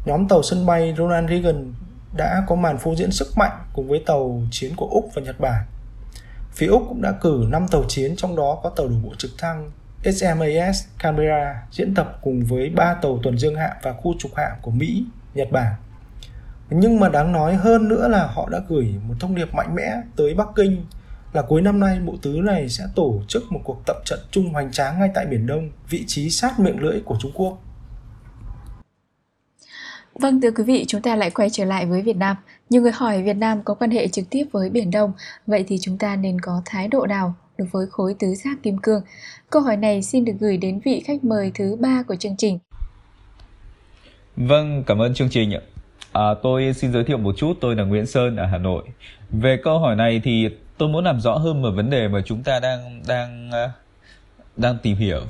nhóm 0.06 0.28
tàu 0.28 0.44
sân 0.44 0.66
bay 0.66 0.96
Ronald 0.98 1.30
Reagan 1.30 1.74
đã 2.18 2.44
có 2.48 2.56
màn 2.56 2.78
phô 2.78 2.96
diễn 2.96 3.12
sức 3.12 3.28
mạnh 3.38 3.60
cùng 3.74 3.88
với 3.88 4.04
tàu 4.06 4.42
chiến 4.52 4.76
của 4.76 4.88
Úc 4.92 5.10
và 5.16 5.22
Nhật 5.22 5.40
Bản. 5.40 5.66
Phía 6.52 6.68
Úc 6.68 6.84
cũng 6.90 7.02
đã 7.02 7.12
cử 7.22 7.46
5 7.50 7.68
tàu 7.68 7.84
chiến 7.88 8.16
trong 8.16 8.36
đó 8.36 8.60
có 8.64 8.70
tàu 8.70 8.88
đổ 8.88 8.96
bộ 9.04 9.16
trực 9.18 9.32
thăng 9.38 9.72
HMAS 10.04 10.84
Canberra 11.00 11.64
diễn 11.72 11.94
tập 11.96 12.20
cùng 12.22 12.46
với 12.46 12.70
ba 12.70 12.94
tàu 12.94 13.20
tuần 13.24 13.38
dương 13.38 13.56
hạm 13.56 13.78
và 13.84 13.94
khu 13.94 14.16
trục 14.20 14.36
hạm 14.36 14.52
của 14.62 14.72
Mỹ, 14.72 15.06
Nhật 15.34 15.48
Bản. 15.52 15.74
Nhưng 16.70 17.00
mà 17.00 17.10
đáng 17.10 17.32
nói 17.32 17.56
hơn 17.56 17.88
nữa 17.88 18.08
là 18.08 18.28
họ 18.28 18.50
đã 18.50 18.60
gửi 18.68 18.96
một 19.08 19.16
thông 19.20 19.36
điệp 19.36 19.54
mạnh 19.54 19.76
mẽ 19.76 20.02
tới 20.16 20.34
Bắc 20.34 20.48
Kinh 20.56 20.86
là 21.34 21.42
cuối 21.42 21.62
năm 21.62 21.80
nay 21.80 22.00
bộ 22.00 22.16
tứ 22.22 22.30
này 22.44 22.70
sẽ 22.70 22.84
tổ 22.96 23.22
chức 23.28 23.52
một 23.52 23.62
cuộc 23.64 23.82
tập 23.86 23.98
trận 24.06 24.20
chung 24.32 24.54
hoành 24.54 24.72
tráng 24.72 25.00
ngay 25.00 25.10
tại 25.14 25.26
Biển 25.26 25.48
Đông, 25.48 25.70
vị 25.90 26.04
trí 26.08 26.30
sát 26.30 26.60
miệng 26.60 26.80
lưỡi 26.80 27.02
của 27.06 27.16
Trung 27.20 27.32
Quốc. 27.36 27.58
Vâng 30.14 30.42
thưa 30.42 30.52
quý 30.52 30.64
vị, 30.64 30.86
chúng 30.88 31.02
ta 31.02 31.16
lại 31.16 31.30
quay 31.30 31.50
trở 31.50 31.66
lại 31.66 31.86
với 31.86 32.02
Việt 32.02 32.16
Nam. 32.16 32.38
Nhiều 32.70 32.82
người 32.82 32.92
hỏi 32.92 33.24
Việt 33.24 33.38
Nam 33.38 33.64
có 33.64 33.74
quan 33.74 33.92
hệ 33.92 34.08
trực 34.08 34.26
tiếp 34.30 34.46
với 34.52 34.70
Biển 34.70 34.92
Đông, 34.92 35.14
vậy 35.48 35.66
thì 35.68 35.78
chúng 35.82 35.98
ta 35.98 36.16
nên 36.16 36.42
có 36.42 36.62
thái 36.66 36.88
độ 36.88 37.06
nào 37.06 37.36
đối 37.58 37.68
với 37.72 37.88
khối 37.92 38.16
tứ 38.20 38.36
giác 38.36 38.58
kim 38.64 38.78
cương? 38.78 39.02
Câu 39.50 39.62
hỏi 39.62 39.78
này 39.78 40.02
xin 40.02 40.26
được 40.26 40.34
gửi 40.40 40.58
đến 40.58 40.80
vị 40.86 41.04
khách 41.06 41.24
mời 41.24 41.52
thứ 41.56 41.76
ba 41.80 42.04
của 42.08 42.16
chương 42.16 42.38
trình. 42.38 42.60
Vâng, 44.36 44.84
cảm 44.84 45.02
ơn 45.02 45.14
chương 45.14 45.30
trình 45.30 45.54
ạ. 45.54 45.62
À, 46.12 46.34
tôi 46.44 46.74
xin 46.74 46.94
giới 46.94 47.04
thiệu 47.04 47.18
một 47.18 47.38
chút, 47.38 47.54
tôi 47.62 47.76
là 47.76 47.84
Nguyễn 47.84 48.06
Sơn 48.06 48.36
ở 48.36 48.46
Hà 48.46 48.58
Nội. 48.58 48.84
Về 49.30 49.58
câu 49.64 49.80
hỏi 49.80 49.96
này 49.96 50.22
thì 50.24 50.50
tôi 50.78 50.90
muốn 50.90 51.04
làm 51.04 51.20
rõ 51.20 51.38
hơn 51.38 51.62
một 51.62 51.72
vấn 51.72 51.90
đề 51.90 52.08
mà 52.08 52.22
chúng 52.26 52.44
ta 52.44 52.60
đang 52.60 53.02
đang 53.08 53.52
à, 53.52 53.72
đang 54.58 54.78
tìm 54.84 54.98
hiểu 54.98 55.22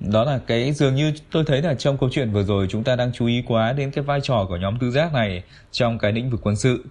đó 0.00 0.24
là 0.24 0.38
cái 0.46 0.72
dường 0.72 0.94
như 0.94 1.12
tôi 1.30 1.44
thấy 1.46 1.62
là 1.62 1.74
trong 1.74 1.98
câu 1.98 2.08
chuyện 2.12 2.32
vừa 2.32 2.42
rồi 2.42 2.66
chúng 2.70 2.84
ta 2.84 2.96
đang 2.96 3.12
chú 3.12 3.26
ý 3.26 3.42
quá 3.46 3.72
đến 3.72 3.90
cái 3.90 4.04
vai 4.04 4.20
trò 4.22 4.46
của 4.48 4.56
nhóm 4.56 4.78
tứ 4.78 4.90
giác 4.90 5.12
này 5.12 5.42
trong 5.72 5.98
cái 5.98 6.12
lĩnh 6.12 6.30
vực 6.30 6.40
quân 6.42 6.56
sự 6.56 6.84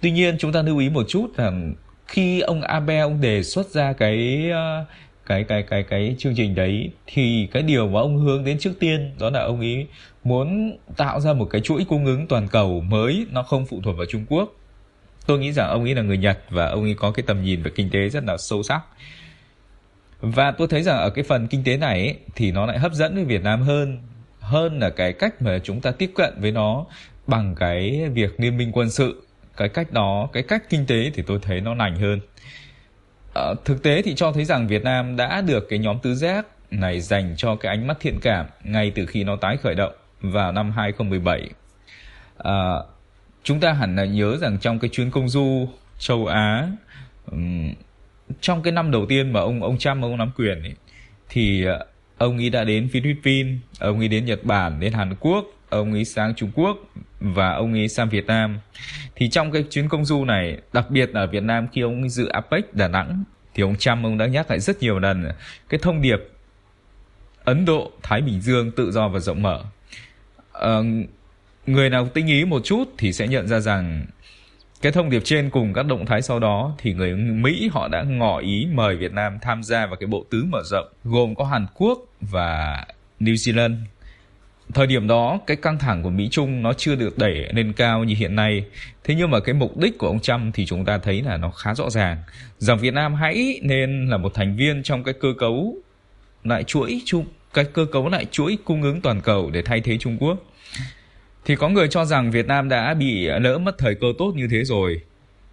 tuy 0.00 0.10
nhiên 0.10 0.38
chúng 0.38 0.52
ta 0.52 0.62
lưu 0.62 0.78
ý 0.78 0.88
một 0.88 1.04
chút 1.08 1.36
rằng 1.36 1.74
khi 2.06 2.40
ông 2.40 2.62
Abe 2.62 2.98
ông 2.98 3.20
đề 3.20 3.42
xuất 3.42 3.66
ra 3.66 3.92
cái 3.92 4.50
ờ, 4.52 4.84
cái 5.26 5.44
cái 5.44 5.62
cái 5.62 5.82
cái 5.82 6.16
chương 6.18 6.34
trình 6.36 6.54
đấy 6.54 6.90
thì 7.06 7.48
cái 7.52 7.62
điều 7.62 7.88
mà 7.88 8.00
ông 8.00 8.16
hướng 8.16 8.44
đến 8.44 8.58
trước 8.58 8.72
tiên 8.80 9.14
đó 9.18 9.30
là 9.30 9.40
ông 9.40 9.60
ý 9.60 9.86
muốn 10.24 10.76
tạo 10.96 11.20
ra 11.20 11.32
một 11.32 11.48
cái 11.50 11.60
chuỗi 11.60 11.84
cung 11.88 12.06
ứng 12.06 12.26
toàn 12.26 12.48
cầu 12.48 12.80
mới 12.80 13.26
nó 13.30 13.42
không 13.42 13.66
phụ 13.66 13.80
thuộc 13.84 13.96
vào 13.96 14.06
Trung 14.06 14.24
Quốc. 14.28 14.52
Tôi 15.26 15.38
nghĩ 15.38 15.52
rằng 15.52 15.68
ông 15.68 15.84
ấy 15.84 15.94
là 15.94 16.02
người 16.02 16.18
Nhật 16.18 16.38
và 16.50 16.66
ông 16.66 16.82
ấy 16.82 16.94
có 16.94 17.10
cái 17.10 17.24
tầm 17.26 17.42
nhìn 17.42 17.62
về 17.62 17.70
kinh 17.74 17.90
tế 17.90 18.08
rất 18.08 18.24
là 18.24 18.36
sâu 18.36 18.62
sắc. 18.62 18.80
Và 20.20 20.50
tôi 20.50 20.68
thấy 20.68 20.82
rằng 20.82 20.98
ở 20.98 21.10
cái 21.10 21.24
phần 21.24 21.46
kinh 21.46 21.64
tế 21.64 21.76
này 21.76 22.00
ấy, 22.00 22.16
thì 22.34 22.52
nó 22.52 22.66
lại 22.66 22.78
hấp 22.78 22.92
dẫn 22.92 23.14
với 23.14 23.24
Việt 23.24 23.42
Nam 23.42 23.62
hơn 23.62 23.98
hơn 24.40 24.78
là 24.78 24.90
cái 24.90 25.12
cách 25.12 25.42
mà 25.42 25.58
chúng 25.64 25.80
ta 25.80 25.90
tiếp 25.90 26.12
cận 26.14 26.34
với 26.40 26.52
nó 26.52 26.86
bằng 27.26 27.54
cái 27.54 28.08
việc 28.14 28.40
liên 28.40 28.56
minh 28.56 28.72
quân 28.72 28.90
sự 28.90 29.22
cái 29.56 29.68
cách 29.68 29.92
đó 29.92 30.28
cái 30.32 30.42
cách 30.42 30.70
kinh 30.70 30.86
tế 30.86 31.10
thì 31.14 31.22
tôi 31.26 31.38
thấy 31.42 31.60
nó 31.60 31.74
lành 31.74 31.96
hơn. 31.96 32.20
À, 33.34 33.42
thực 33.64 33.82
tế 33.82 34.02
thì 34.02 34.14
cho 34.14 34.32
thấy 34.32 34.44
rằng 34.44 34.66
Việt 34.68 34.84
Nam 34.84 35.16
đã 35.16 35.40
được 35.40 35.66
cái 35.68 35.78
nhóm 35.78 35.98
tứ 35.98 36.14
giác 36.14 36.46
này 36.70 37.00
dành 37.00 37.34
cho 37.36 37.56
cái 37.56 37.76
ánh 37.76 37.86
mắt 37.86 37.96
thiện 38.00 38.18
cảm 38.22 38.46
ngay 38.64 38.92
từ 38.94 39.06
khi 39.06 39.24
nó 39.24 39.36
tái 39.36 39.56
khởi 39.56 39.74
động 39.74 39.92
vào 40.20 40.52
năm 40.52 40.70
2017 40.70 41.40
à, 41.40 41.48
ờ, 42.36 42.86
chúng 43.42 43.60
ta 43.60 43.72
hẳn 43.72 43.96
là 43.96 44.04
nhớ 44.04 44.36
rằng 44.36 44.58
trong 44.58 44.78
cái 44.78 44.90
chuyến 44.92 45.10
công 45.10 45.28
du 45.28 45.68
châu 45.98 46.26
Á 46.26 46.68
um, 47.30 47.72
trong 48.40 48.62
cái 48.62 48.72
năm 48.72 48.90
đầu 48.90 49.06
tiên 49.06 49.32
mà 49.32 49.40
ông 49.40 49.62
ông 49.62 49.78
Trump 49.78 50.02
ông 50.02 50.16
nắm 50.18 50.30
quyền 50.36 50.62
ấy, 50.62 50.74
thì 51.28 51.64
ờ, 51.64 51.86
ông 52.18 52.36
ấy 52.38 52.50
đã 52.50 52.64
đến 52.64 52.88
Philippines, 52.92 53.58
ông 53.78 53.98
ấy 53.98 54.08
đến 54.08 54.24
Nhật 54.24 54.44
Bản, 54.44 54.80
đến 54.80 54.92
Hàn 54.92 55.14
Quốc, 55.20 55.46
ông 55.76 55.92
ấy 55.92 56.04
sang 56.04 56.34
Trung 56.34 56.50
Quốc 56.54 56.76
và 57.20 57.52
ông 57.52 57.72
ấy 57.72 57.88
sang 57.88 58.08
Việt 58.08 58.26
Nam. 58.26 58.58
Thì 59.14 59.28
trong 59.28 59.52
cái 59.52 59.64
chuyến 59.70 59.88
công 59.88 60.04
du 60.04 60.24
này, 60.24 60.58
đặc 60.72 60.90
biệt 60.90 61.10
là 61.14 61.20
ở 61.20 61.26
Việt 61.26 61.42
Nam 61.42 61.66
khi 61.72 61.80
ông 61.80 62.02
ấy 62.02 62.08
dự 62.08 62.28
APEC 62.28 62.74
Đà 62.74 62.88
Nẵng 62.88 63.24
thì 63.54 63.62
ông 63.62 63.76
Trump 63.76 64.04
ông 64.04 64.18
đã 64.18 64.26
nhắc 64.26 64.50
lại 64.50 64.60
rất 64.60 64.82
nhiều 64.82 64.98
lần 64.98 65.28
cái 65.68 65.80
thông 65.82 66.02
điệp 66.02 66.18
Ấn 67.44 67.64
Độ, 67.64 67.90
Thái 68.02 68.20
Bình 68.20 68.40
Dương 68.40 68.70
tự 68.70 68.90
do 68.90 69.08
và 69.08 69.18
rộng 69.18 69.42
mở. 69.42 69.64
À, 70.52 70.78
người 71.66 71.90
nào 71.90 72.08
tinh 72.08 72.26
ý 72.26 72.44
một 72.44 72.64
chút 72.64 72.84
thì 72.98 73.12
sẽ 73.12 73.28
nhận 73.28 73.48
ra 73.48 73.60
rằng 73.60 74.06
cái 74.82 74.92
thông 74.92 75.10
điệp 75.10 75.22
trên 75.24 75.50
cùng 75.50 75.72
các 75.72 75.86
động 75.86 76.06
thái 76.06 76.22
sau 76.22 76.38
đó 76.38 76.74
thì 76.78 76.92
người 76.92 77.14
Mỹ 77.14 77.70
họ 77.72 77.88
đã 77.88 78.02
ngỏ 78.02 78.38
ý 78.38 78.68
mời 78.72 78.96
Việt 78.96 79.12
Nam 79.12 79.38
tham 79.42 79.62
gia 79.62 79.86
vào 79.86 79.96
cái 79.96 80.06
bộ 80.06 80.24
tứ 80.30 80.44
mở 80.44 80.62
rộng 80.64 80.86
gồm 81.04 81.34
có 81.34 81.44
Hàn 81.44 81.66
Quốc 81.74 81.98
và 82.20 82.84
New 83.20 83.34
Zealand. 83.34 83.76
Thời 84.74 84.86
điểm 84.86 85.06
đó, 85.06 85.40
cái 85.46 85.56
căng 85.56 85.78
thẳng 85.78 86.02
của 86.02 86.10
Mỹ 86.10 86.28
Trung 86.30 86.62
nó 86.62 86.72
chưa 86.72 86.94
được 86.94 87.18
đẩy 87.18 87.48
lên 87.52 87.72
cao 87.72 88.04
như 88.04 88.14
hiện 88.18 88.34
nay. 88.34 88.64
Thế 89.04 89.14
nhưng 89.14 89.30
mà 89.30 89.40
cái 89.40 89.54
mục 89.54 89.76
đích 89.76 89.98
của 89.98 90.06
ông 90.06 90.20
Trump 90.20 90.54
thì 90.54 90.66
chúng 90.66 90.84
ta 90.84 90.98
thấy 90.98 91.22
là 91.22 91.36
nó 91.36 91.50
khá 91.50 91.74
rõ 91.74 91.90
ràng. 91.90 92.16
Rằng 92.58 92.78
Việt 92.78 92.94
Nam 92.94 93.14
hãy 93.14 93.60
nên 93.62 94.08
là 94.08 94.16
một 94.16 94.34
thành 94.34 94.56
viên 94.56 94.82
trong 94.82 95.04
cái 95.04 95.14
cơ 95.20 95.28
cấu 95.38 95.76
lại 96.44 96.64
chuỗi 96.64 97.00
chung 97.04 97.24
cái 97.54 97.64
cơ 97.64 97.86
cấu 97.92 98.08
lại 98.08 98.26
chuỗi 98.30 98.58
cung 98.64 98.82
ứng 98.82 99.00
toàn 99.00 99.20
cầu 99.20 99.50
để 99.50 99.62
thay 99.62 99.80
thế 99.80 99.98
Trung 99.98 100.16
Quốc 100.20 100.38
thì 101.44 101.56
có 101.56 101.68
người 101.68 101.88
cho 101.88 102.04
rằng 102.04 102.30
Việt 102.30 102.46
Nam 102.46 102.68
đã 102.68 102.94
bị 102.94 103.26
lỡ 103.26 103.58
mất 103.58 103.78
thời 103.78 103.94
cơ 103.94 104.06
tốt 104.18 104.32
như 104.36 104.48
thế 104.50 104.64
rồi 104.64 105.00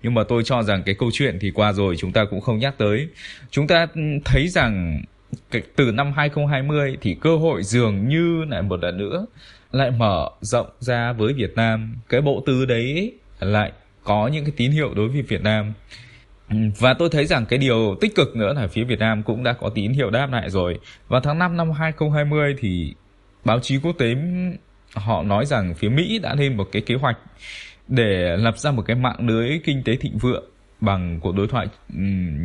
nhưng 0.04 0.14
mà 0.14 0.24
tôi 0.24 0.44
cho 0.46 0.64
rằng 0.64 0.84
cái 0.84 0.96
câu 0.96 1.10
chuyện 1.14 1.38
thì 1.42 1.52
qua 1.52 1.74
rồi, 1.74 1.96
chúng 1.98 2.12
ta 2.12 2.26
cũng 2.26 2.42
không 2.42 2.60
nhắc 2.60 2.74
tới 2.78 3.08
chúng 3.52 3.68
ta 3.68 3.88
thấy 4.26 4.48
rằng 4.48 5.04
từ 5.76 5.92
năm 5.92 6.14
2020 6.16 6.98
thì 7.02 7.16
cơ 7.22 7.38
hội 7.38 7.64
dường 7.64 8.10
như 8.10 8.46
lại 8.50 8.62
một 8.62 8.84
lần 8.84 8.98
nữa 8.98 9.26
lại 9.72 9.92
mở 9.92 10.30
rộng 10.42 10.68
ra 10.80 11.14
với 11.14 11.34
Việt 11.34 11.56
Nam. 11.56 11.96
Cái 12.10 12.22
bộ 12.22 12.44
tứ 12.46 12.66
đấy 12.66 13.14
lại 13.40 13.72
có 14.04 14.28
những 14.28 14.46
cái 14.46 14.54
tín 14.58 14.72
hiệu 14.72 14.94
đối 14.94 15.08
với 15.08 15.22
Việt 15.22 15.42
Nam. 15.42 15.74
Ừ, 16.50 16.56
và 16.80 16.94
tôi 16.94 17.10
thấy 17.10 17.26
rằng 17.26 17.46
cái 17.46 17.60
điều 17.60 17.96
tích 18.02 18.16
cực 18.16 18.36
nữa 18.36 18.54
là 18.54 18.68
phía 18.68 18.84
Việt 18.84 19.00
Nam 19.00 19.24
cũng 19.24 19.44
đã 19.44 19.54
có 19.54 19.70
tín 19.70 19.94
hiệu 19.94 20.10
đáp 20.10 20.32
lại 20.32 20.50
rồi. 20.50 20.80
Vào 21.08 21.22
tháng 21.22 21.40
5 21.40 21.58
năm 21.58 21.72
2020 21.72 22.56
thì 22.60 22.94
báo 23.46 23.60
chí 23.60 23.78
quốc 23.84 23.96
tế 23.98 24.16
họ 24.96 25.24
nói 25.24 25.46
rằng 25.46 25.74
phía 25.74 25.90
Mỹ 25.90 26.20
đã 26.20 26.36
lên 26.36 26.58
một 26.58 26.70
cái 26.72 26.82
kế 26.82 26.96
hoạch 26.96 27.18
để 27.88 28.38
lập 28.38 28.58
ra 28.58 28.72
một 28.72 28.84
cái 28.86 28.96
mạng 28.96 29.28
lưới 29.28 29.60
kinh 29.64 29.84
tế 29.84 29.96
thịnh 29.96 30.18
vượng 30.18 30.44
bằng 30.84 31.20
cuộc 31.20 31.36
đối 31.36 31.48
thoại 31.48 31.68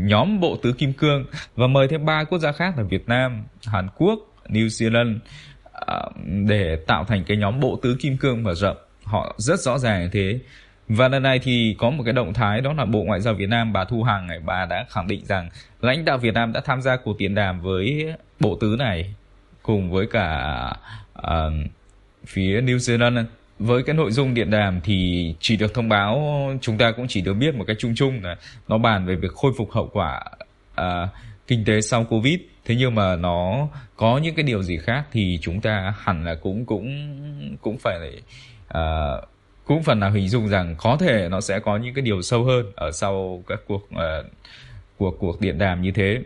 nhóm 0.09 0.41
bộ 0.41 0.59
tứ 0.63 0.73
kim 0.73 0.93
cương 0.93 1.25
và 1.57 1.67
mời 1.67 1.89
thêm 1.89 2.05
ba 2.05 2.25
quốc 2.25 2.39
gia 2.39 2.53
khác 2.53 2.79
là 2.79 2.83
Việt 2.83 3.09
Nam, 3.09 3.45
Hàn 3.67 3.89
Quốc, 3.97 4.19
New 4.49 4.67
Zealand 4.67 5.19
à, 5.73 6.03
để 6.49 6.77
tạo 6.87 7.05
thành 7.05 7.25
cái 7.25 7.37
nhóm 7.37 7.61
bộ 7.61 7.79
tứ 7.83 7.97
kim 8.01 8.17
cương 8.17 8.43
mở 8.43 8.55
rộng. 8.55 8.77
Họ 9.05 9.35
rất 9.39 9.61
rõ 9.61 9.79
ràng 9.79 10.03
như 10.03 10.09
thế. 10.13 10.39
Và 10.89 11.09
lần 11.09 11.23
này 11.23 11.39
thì 11.39 11.77
có 11.79 11.91
một 11.91 12.03
cái 12.05 12.13
động 12.13 12.35
thái 12.35 12.61
đó 12.61 12.73
là 12.73 12.85
Bộ 12.85 13.03
Ngoại 13.03 13.21
giao 13.21 13.35
Việt 13.35 13.49
Nam 13.49 13.73
bà 13.73 13.85
Thu 13.85 14.03
Hằng 14.03 14.27
này 14.27 14.41
bà 14.47 14.67
đã 14.67 14.87
khẳng 14.91 15.09
định 15.09 15.25
rằng 15.27 15.49
lãnh 15.81 16.05
đạo 16.05 16.19
Việt 16.19 16.35
Nam 16.35 16.53
đã 16.53 16.61
tham 16.65 16.83
gia 16.83 16.97
cuộc 16.97 17.19
điện 17.19 17.35
đàm 17.35 17.61
với 17.61 18.15
bộ 18.41 18.59
tứ 18.61 18.77
này 18.79 19.15
cùng 19.63 19.91
với 19.91 20.07
cả 20.07 20.73
uh, 21.19 21.53
phía 22.27 22.61
New 22.61 22.77
Zealand 22.77 23.25
với 23.59 23.83
cái 23.83 23.95
nội 23.95 24.13
dung 24.13 24.35
điện 24.35 24.51
đàm 24.51 24.81
thì 24.85 25.35
chỉ 25.41 25.57
được 25.57 25.75
thông 25.75 25.89
báo 25.89 26.23
chúng 26.61 26.79
ta 26.79 26.93
cũng 26.93 27.07
chỉ 27.09 27.21
được 27.21 27.35
biết 27.35 27.55
một 27.55 27.65
cái 27.67 27.77
chung 27.79 27.95
chung 27.97 28.23
là 28.23 28.37
nó 28.69 28.79
bàn 28.79 29.07
về 29.07 29.17
việc 29.17 29.33
khôi 29.35 29.53
phục 29.59 29.73
hậu 29.73 29.91
quả 29.93 30.21
à, 30.75 31.09
kinh 31.47 31.65
tế 31.65 31.81
sau 31.81 32.05
covid. 32.05 32.41
Thế 32.65 32.75
nhưng 32.79 32.95
mà 32.95 33.17
nó 33.17 33.69
có 33.97 34.19
những 34.19 34.35
cái 34.35 34.43
điều 34.43 34.63
gì 34.63 34.79
khác 34.79 35.05
thì 35.13 35.39
chúng 35.43 35.61
ta 35.61 35.95
hẳn 35.99 36.25
là 36.25 36.35
cũng 36.35 36.67
cũng 36.67 37.17
cũng 37.63 37.79
phải 37.79 38.23
à, 38.69 39.13
cũng 39.65 39.83
phần 39.83 40.01
nào 40.01 40.11
hình 40.11 40.29
dung 40.29 40.49
rằng 40.49 40.75
có 40.79 40.97
thể 41.01 41.29
nó 41.31 41.41
sẽ 41.41 41.59
có 41.59 41.77
những 41.77 41.95
cái 41.95 42.03
điều 42.03 42.23
sâu 42.23 42.45
hơn 42.45 42.73
ở 42.77 42.93
sau 42.93 43.43
các 43.47 43.61
cuộc 43.69 43.91
à, 43.97 44.23
cuộc 44.99 45.17
cuộc 45.19 45.41
điện 45.41 45.59
đàm 45.59 45.83
như 45.83 45.91
thế 45.91 46.23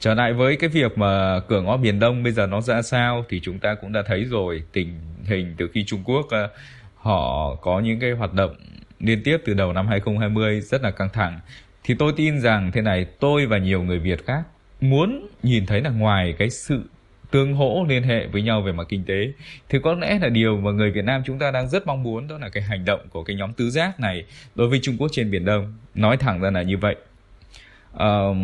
trở 0.00 0.14
lại 0.14 0.32
với 0.32 0.56
cái 0.56 0.70
việc 0.70 0.98
mà 0.98 1.40
cửa 1.48 1.60
ngõ 1.60 1.76
biển 1.76 1.98
đông 2.00 2.22
bây 2.22 2.32
giờ 2.32 2.46
nó 2.46 2.60
ra 2.60 2.82
sao 2.82 3.24
thì 3.28 3.40
chúng 3.40 3.58
ta 3.58 3.74
cũng 3.74 3.92
đã 3.92 4.02
thấy 4.06 4.24
rồi 4.24 4.62
tình 4.72 5.00
hình 5.24 5.54
từ 5.56 5.68
khi 5.74 5.84
Trung 5.84 6.02
Quốc 6.04 6.26
ờ, 6.30 6.48
họ 6.96 7.54
có 7.54 7.80
những 7.80 8.00
cái 8.00 8.12
hoạt 8.12 8.32
động 8.32 8.56
liên 9.00 9.22
tiếp 9.24 9.36
từ 9.44 9.54
đầu 9.54 9.72
năm 9.72 9.86
2020 9.86 10.60
rất 10.60 10.82
là 10.82 10.90
căng 10.90 11.08
thẳng. 11.12 11.40
Thì 11.84 11.94
tôi 11.98 12.12
tin 12.16 12.40
rằng 12.40 12.72
thế 12.72 12.80
này 12.80 13.06
tôi 13.20 13.46
và 13.46 13.58
nhiều 13.58 13.82
người 13.82 13.98
Việt 13.98 14.26
khác 14.26 14.42
muốn 14.80 15.28
nhìn 15.42 15.66
thấy 15.66 15.80
là 15.80 15.90
ngoài 15.90 16.34
cái 16.38 16.50
sự 16.50 16.82
tương 17.30 17.54
hỗ 17.54 17.84
liên 17.88 18.02
hệ 18.02 18.26
với 18.26 18.42
nhau 18.42 18.62
về 18.62 18.72
mặt 18.72 18.86
kinh 18.88 19.04
tế 19.04 19.32
thì 19.68 19.78
có 19.82 19.94
lẽ 19.94 20.18
là 20.22 20.28
điều 20.28 20.60
mà 20.60 20.70
người 20.70 20.90
Việt 20.90 21.04
Nam 21.04 21.22
chúng 21.26 21.38
ta 21.38 21.50
đang 21.50 21.68
rất 21.68 21.86
mong 21.86 22.02
muốn 22.02 22.28
đó 22.28 22.38
là 22.38 22.48
cái 22.48 22.62
hành 22.62 22.84
động 22.84 23.00
của 23.10 23.24
cái 23.24 23.36
nhóm 23.36 23.52
tứ 23.52 23.70
giác 23.70 24.00
này 24.00 24.24
đối 24.54 24.68
với 24.68 24.80
Trung 24.82 24.96
Quốc 24.98 25.08
trên 25.12 25.30
biển 25.30 25.44
Đông. 25.44 25.74
Nói 25.94 26.16
thẳng 26.16 26.40
ra 26.40 26.50
là 26.50 26.62
như 26.62 26.78
vậy. 26.78 26.96
Uh, 27.94 28.36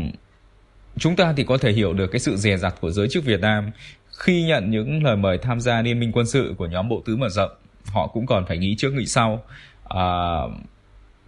chúng 0.98 1.16
ta 1.16 1.34
thì 1.36 1.44
có 1.44 1.58
thể 1.58 1.72
hiểu 1.72 1.92
được 1.92 2.06
cái 2.06 2.20
sự 2.20 2.36
dè 2.36 2.56
dặt 2.56 2.74
của 2.80 2.90
giới 2.90 3.08
chức 3.08 3.24
Việt 3.24 3.40
Nam 3.40 3.70
khi 4.18 4.42
nhận 4.42 4.70
những 4.70 5.04
lời 5.04 5.16
mời 5.16 5.38
tham 5.38 5.60
gia 5.60 5.82
liên 5.82 6.00
minh 6.00 6.12
quân 6.12 6.26
sự 6.26 6.54
của 6.58 6.66
nhóm 6.66 6.88
bộ 6.88 7.02
tứ 7.04 7.16
mở 7.16 7.28
rộng. 7.28 7.50
Họ 7.86 8.06
cũng 8.06 8.26
còn 8.26 8.46
phải 8.46 8.58
nghĩ 8.58 8.74
trước 8.78 8.92
nghĩ 8.92 9.06
sau. 9.06 9.44
À, 9.88 10.04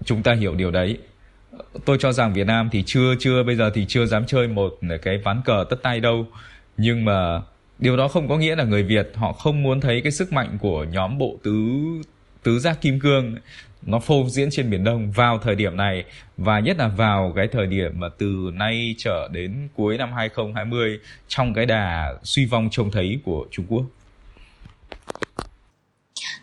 chúng 0.05 0.23
ta 0.23 0.35
hiểu 0.35 0.55
điều 0.55 0.71
đấy. 0.71 0.99
Tôi 1.85 1.97
cho 2.01 2.13
rằng 2.13 2.33
Việt 2.33 2.47
Nam 2.47 2.69
thì 2.73 2.83
chưa 2.87 3.15
chưa 3.19 3.43
bây 3.43 3.57
giờ 3.57 3.71
thì 3.75 3.85
chưa 3.89 4.07
dám 4.07 4.27
chơi 4.27 4.49
một 4.49 4.79
cái 5.03 5.19
ván 5.19 5.41
cờ 5.45 5.65
tất 5.71 5.83
tay 5.83 6.01
đâu. 6.01 6.27
Nhưng 6.77 7.05
mà 7.05 7.41
điều 7.79 7.97
đó 7.97 8.09
không 8.09 8.29
có 8.29 8.37
nghĩa 8.37 8.57
là 8.57 8.65
người 8.65 8.83
Việt 8.83 9.11
họ 9.15 9.33
không 9.33 9.63
muốn 9.63 9.81
thấy 9.81 10.01
cái 10.01 10.13
sức 10.13 10.33
mạnh 10.33 10.59
của 10.61 10.85
nhóm 10.85 11.19
bộ 11.19 11.39
tứ 11.43 11.53
tứ 12.45 12.59
giác 12.59 12.81
kim 12.81 13.01
cương 13.01 13.35
nó 13.87 13.99
phô 13.99 14.25
diễn 14.29 14.49
trên 14.51 14.71
biển 14.71 14.85
Đông 14.85 15.11
vào 15.11 15.39
thời 15.39 15.55
điểm 15.55 15.77
này 15.77 16.05
và 16.37 16.61
nhất 16.61 16.77
là 16.79 16.89
vào 16.89 17.33
cái 17.37 17.49
thời 17.53 17.67
điểm 17.67 18.01
mà 18.01 18.09
từ 18.19 18.51
nay 18.55 18.95
trở 18.99 19.29
đến 19.33 19.69
cuối 19.77 19.99
năm 19.99 20.13
2020 20.13 20.99
trong 21.29 21.55
cái 21.55 21.67
đà 21.67 22.15
suy 22.23 22.47
vong 22.47 22.69
trông 22.71 22.91
thấy 22.91 23.19
của 23.25 23.47
Trung 23.51 23.67
Quốc. 23.69 23.85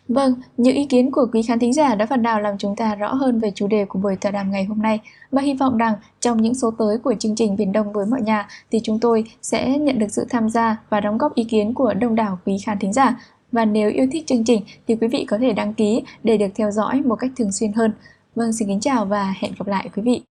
Vâng, 0.07 0.33
những 0.57 0.75
ý 0.75 0.85
kiến 0.85 1.11
của 1.11 1.27
quý 1.33 1.41
khán 1.41 1.59
thính 1.59 1.73
giả 1.73 1.95
đã 1.95 2.05
phần 2.05 2.21
nào 2.21 2.41
làm 2.41 2.57
chúng 2.57 2.75
ta 2.75 2.95
rõ 2.95 3.13
hơn 3.13 3.39
về 3.39 3.51
chủ 3.55 3.67
đề 3.67 3.85
của 3.85 3.99
buổi 3.99 4.15
tọa 4.15 4.31
đàm 4.31 4.51
ngày 4.51 4.65
hôm 4.65 4.81
nay 4.81 4.99
và 5.31 5.41
hy 5.41 5.53
vọng 5.53 5.77
rằng 5.77 5.93
trong 6.19 6.41
những 6.41 6.55
số 6.55 6.71
tới 6.79 6.97
của 6.97 7.13
chương 7.19 7.35
trình 7.35 7.55
Biển 7.55 7.71
Đông 7.71 7.93
với 7.93 8.05
mọi 8.05 8.21
nhà 8.21 8.47
thì 8.71 8.79
chúng 8.83 8.99
tôi 8.99 9.23
sẽ 9.41 9.77
nhận 9.77 9.99
được 9.99 10.07
sự 10.09 10.25
tham 10.29 10.49
gia 10.49 10.77
và 10.89 10.99
đóng 10.99 11.17
góp 11.17 11.35
ý 11.35 11.43
kiến 11.43 11.73
của 11.73 11.93
đông 11.93 12.15
đảo 12.15 12.39
quý 12.45 12.57
khán 12.65 12.79
thính 12.79 12.93
giả 12.93 13.15
và 13.51 13.65
nếu 13.65 13.89
yêu 13.89 14.07
thích 14.11 14.27
chương 14.27 14.43
trình 14.43 14.61
thì 14.87 14.95
quý 14.95 15.07
vị 15.07 15.25
có 15.27 15.37
thể 15.37 15.53
đăng 15.53 15.73
ký 15.73 16.03
để 16.23 16.37
được 16.37 16.47
theo 16.55 16.71
dõi 16.71 17.01
một 17.01 17.15
cách 17.15 17.31
thường 17.37 17.51
xuyên 17.51 17.73
hơn. 17.73 17.91
Vâng, 18.35 18.53
xin 18.53 18.67
kính 18.67 18.79
chào 18.79 19.05
và 19.05 19.33
hẹn 19.39 19.51
gặp 19.59 19.67
lại 19.67 19.89
quý 19.95 20.01
vị. 20.01 20.30